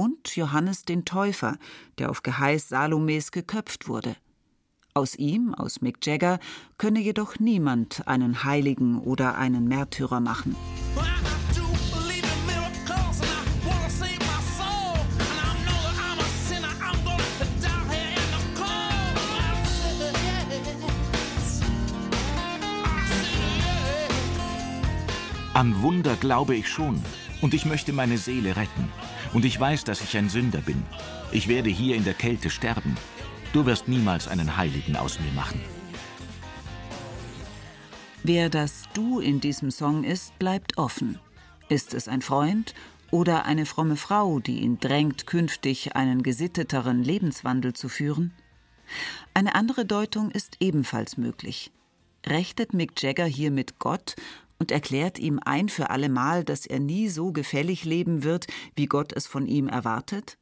und 0.00 0.34
Johannes 0.34 0.86
den 0.86 1.04
Täufer, 1.04 1.58
der 1.98 2.08
auf 2.08 2.22
Geheiß 2.22 2.70
Salomes 2.70 3.32
geköpft 3.32 3.86
wurde. 3.86 4.16
Aus 4.94 5.14
ihm, 5.14 5.54
aus 5.54 5.82
Mick 5.82 6.06
Jagger, 6.06 6.40
könne 6.78 7.00
jedoch 7.00 7.38
niemand 7.38 8.08
einen 8.08 8.42
Heiligen 8.42 8.98
oder 8.98 9.36
einen 9.36 9.68
Märtyrer 9.68 10.20
machen. 10.20 10.56
An 25.52 25.82
Wunder 25.82 26.16
glaube 26.16 26.56
ich 26.56 26.70
schon, 26.70 27.02
und 27.42 27.52
ich 27.52 27.66
möchte 27.66 27.92
meine 27.92 28.16
Seele 28.16 28.56
retten. 28.56 28.88
Und 29.32 29.44
ich 29.44 29.58
weiß, 29.58 29.84
dass 29.84 30.00
ich 30.00 30.16
ein 30.16 30.28
Sünder 30.28 30.60
bin. 30.60 30.82
Ich 31.32 31.48
werde 31.48 31.70
hier 31.70 31.96
in 31.96 32.04
der 32.04 32.14
Kälte 32.14 32.50
sterben. 32.50 32.96
Du 33.52 33.66
wirst 33.66 33.88
niemals 33.88 34.28
einen 34.28 34.56
Heiligen 34.56 34.96
aus 34.96 35.20
mir 35.20 35.32
machen. 35.32 35.60
Wer 38.22 38.50
das 38.50 38.84
Du 38.92 39.20
in 39.20 39.40
diesem 39.40 39.70
Song 39.70 40.04
ist, 40.04 40.38
bleibt 40.38 40.76
offen. 40.76 41.18
Ist 41.68 41.94
es 41.94 42.06
ein 42.08 42.22
Freund 42.22 42.74
oder 43.10 43.44
eine 43.44 43.66
fromme 43.66 43.96
Frau, 43.96 44.40
die 44.40 44.60
ihn 44.60 44.78
drängt, 44.78 45.26
künftig 45.26 45.96
einen 45.96 46.22
gesitteteren 46.22 47.02
Lebenswandel 47.02 47.72
zu 47.72 47.88
führen? 47.88 48.32
Eine 49.32 49.54
andere 49.54 49.86
Deutung 49.86 50.30
ist 50.30 50.56
ebenfalls 50.60 51.16
möglich. 51.16 51.70
Rechtet 52.26 52.74
Mick 52.74 53.00
Jagger 53.00 53.24
hier 53.24 53.50
mit 53.50 53.78
Gott 53.78 54.16
und 54.60 54.70
erklärt 54.70 55.18
ihm 55.18 55.40
ein 55.44 55.68
für 55.68 55.90
allemal, 55.90 56.44
dass 56.44 56.66
er 56.66 56.78
nie 56.78 57.08
so 57.08 57.32
gefällig 57.32 57.84
leben 57.84 58.22
wird, 58.22 58.46
wie 58.76 58.86
Gott 58.86 59.12
es 59.12 59.26
von 59.26 59.46
ihm 59.46 59.66
erwartet? 59.66 60.38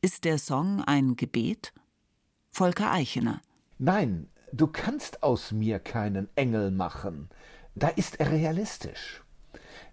Ist 0.00 0.24
der 0.24 0.38
Song 0.38 0.82
ein 0.82 1.14
Gebet? 1.14 1.72
Volker 2.50 2.90
Eichener. 2.90 3.40
Nein, 3.78 4.28
du 4.52 4.66
kannst 4.66 5.22
aus 5.22 5.52
mir 5.52 5.78
keinen 5.78 6.28
Engel 6.34 6.70
machen. 6.70 7.28
Da 7.74 7.88
ist 7.88 8.18
er 8.18 8.32
realistisch. 8.32 9.22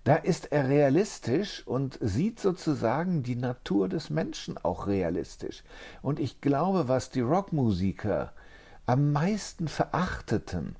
Da 0.06 0.16
ist 0.16 0.52
er 0.52 0.70
realistisch 0.70 1.68
und 1.68 2.00
sieht 2.02 2.40
sozusagen 2.40 3.24
die 3.24 3.36
Natur 3.36 3.90
des 3.90 4.10
Menschen 4.10 4.58
auch 4.58 4.88
realistisch. 4.88 5.64
Und 6.02 6.20
ich 6.20 6.40
glaube, 6.42 6.88
was 6.88 7.10
die 7.10 7.22
Rockmusiker 7.22 8.34
am 8.86 9.12
meisten 9.12 9.68
verachteten, 9.68 10.76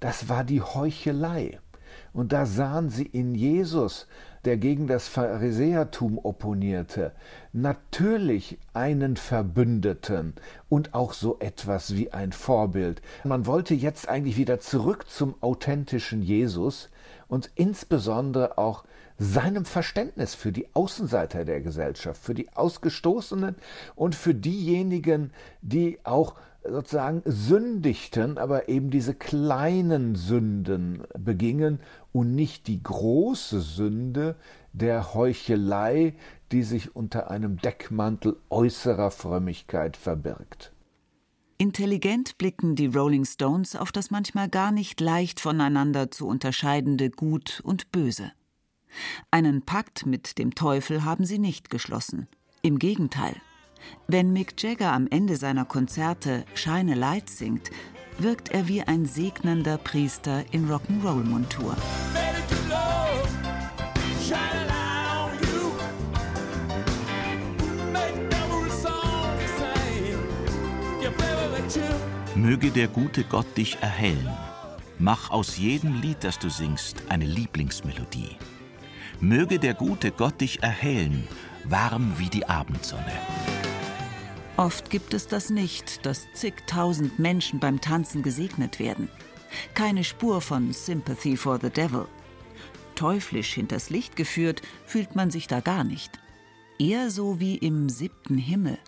das 0.00 0.28
war 0.28 0.44
die 0.44 0.60
Heuchelei. 0.60 1.60
Und 2.14 2.32
da 2.32 2.46
sahen 2.46 2.88
sie 2.88 3.04
in 3.04 3.34
Jesus, 3.34 4.06
der 4.44 4.56
gegen 4.56 4.86
das 4.86 5.08
Pharisäertum 5.08 6.18
opponierte, 6.22 7.12
natürlich 7.52 8.58
einen 8.72 9.16
Verbündeten 9.16 10.34
und 10.68 10.94
auch 10.94 11.12
so 11.12 11.38
etwas 11.40 11.96
wie 11.96 12.12
ein 12.12 12.32
Vorbild. 12.32 13.02
Man 13.24 13.46
wollte 13.46 13.74
jetzt 13.74 14.08
eigentlich 14.08 14.36
wieder 14.36 14.60
zurück 14.60 15.06
zum 15.08 15.34
authentischen 15.42 16.22
Jesus 16.22 16.88
und 17.26 17.50
insbesondere 17.56 18.58
auch 18.58 18.84
seinem 19.18 19.64
Verständnis 19.64 20.34
für 20.34 20.52
die 20.52 20.68
Außenseiter 20.74 21.44
der 21.44 21.60
Gesellschaft, 21.60 22.22
für 22.22 22.34
die 22.34 22.52
Ausgestoßenen 22.54 23.56
und 23.96 24.14
für 24.14 24.34
diejenigen, 24.34 25.32
die 25.62 25.98
auch 26.04 26.34
sozusagen 26.66 27.22
sündigten, 27.26 28.38
aber 28.38 28.68
eben 28.68 28.90
diese 28.90 29.14
kleinen 29.14 30.14
Sünden 30.14 31.04
begingen 31.18 31.80
und 32.14 32.36
nicht 32.36 32.68
die 32.68 32.80
große 32.80 33.60
Sünde 33.60 34.36
der 34.72 35.14
Heuchelei, 35.14 36.14
die 36.52 36.62
sich 36.62 36.94
unter 36.94 37.28
einem 37.28 37.56
Deckmantel 37.56 38.36
äußerer 38.50 39.10
Frömmigkeit 39.10 39.96
verbirgt. 39.96 40.72
Intelligent 41.58 42.38
blicken 42.38 42.76
die 42.76 42.86
Rolling 42.86 43.24
Stones 43.24 43.74
auf 43.74 43.90
das 43.90 44.12
manchmal 44.12 44.48
gar 44.48 44.70
nicht 44.70 45.00
leicht 45.00 45.40
voneinander 45.40 46.12
zu 46.12 46.28
unterscheidende 46.28 47.10
Gut 47.10 47.60
und 47.64 47.90
Böse. 47.90 48.30
Einen 49.32 49.62
Pakt 49.62 50.06
mit 50.06 50.38
dem 50.38 50.54
Teufel 50.54 51.04
haben 51.04 51.24
sie 51.24 51.40
nicht 51.40 51.68
geschlossen. 51.68 52.28
Im 52.62 52.78
Gegenteil. 52.78 53.34
Wenn 54.06 54.32
Mick 54.32 54.60
Jagger 54.62 54.92
am 54.92 55.06
Ende 55.10 55.36
seiner 55.36 55.64
Konzerte 55.64 56.44
Shine 56.54 56.92
a 56.92 56.94
Light 56.94 57.30
singt, 57.30 57.70
wirkt 58.18 58.50
er 58.50 58.68
wie 58.68 58.82
ein 58.82 59.06
segnender 59.06 59.78
Priester 59.78 60.44
in 60.52 60.68
Rock'n'Roll-Montur. 60.70 61.76
Möge 72.36 72.70
der 72.70 72.88
gute 72.88 73.24
Gott 73.24 73.56
dich 73.56 73.78
erhellen. 73.80 74.28
Mach 74.98 75.30
aus 75.30 75.56
jedem 75.56 76.00
Lied, 76.00 76.22
das 76.22 76.38
du 76.38 76.50
singst, 76.50 77.02
eine 77.08 77.24
Lieblingsmelodie. 77.24 78.36
Möge 79.20 79.58
der 79.58 79.74
gute 79.74 80.10
Gott 80.10 80.40
dich 80.40 80.62
erhellen, 80.62 81.26
warm 81.64 82.12
wie 82.18 82.28
die 82.28 82.46
Abendsonne. 82.46 83.12
Oft 84.56 84.88
gibt 84.88 85.14
es 85.14 85.26
das 85.26 85.50
nicht, 85.50 86.06
dass 86.06 86.32
zigtausend 86.32 87.18
Menschen 87.18 87.58
beim 87.58 87.80
Tanzen 87.80 88.22
gesegnet 88.22 88.78
werden. 88.78 89.08
Keine 89.74 90.04
Spur 90.04 90.40
von 90.40 90.72
Sympathy 90.72 91.36
for 91.36 91.58
the 91.60 91.70
Devil. 91.70 92.06
Teuflisch 92.94 93.54
hinters 93.54 93.90
Licht 93.90 94.14
geführt, 94.14 94.62
fühlt 94.86 95.16
man 95.16 95.32
sich 95.32 95.48
da 95.48 95.58
gar 95.58 95.82
nicht. 95.82 96.20
Eher 96.78 97.10
so 97.10 97.40
wie 97.40 97.56
im 97.56 97.88
siebten 97.88 98.38
Himmel, 98.38 98.78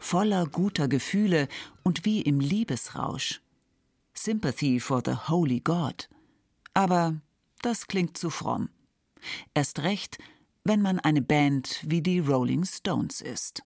voller 0.00 0.46
guter 0.46 0.88
Gefühle 0.88 1.46
und 1.82 2.06
wie 2.06 2.22
im 2.22 2.40
Liebesrausch. 2.40 3.42
Sympathy 4.14 4.80
for 4.80 5.02
the 5.04 5.28
Holy 5.28 5.60
God. 5.60 6.08
Aber 6.72 7.20
das 7.60 7.86
klingt 7.86 8.16
zu 8.16 8.30
fromm. 8.30 8.70
Erst 9.52 9.80
recht, 9.80 10.16
wenn 10.64 10.80
man 10.80 11.00
eine 11.00 11.20
Band 11.20 11.84
wie 11.86 12.00
die 12.00 12.20
Rolling 12.20 12.64
Stones 12.64 13.20
ist. 13.20 13.60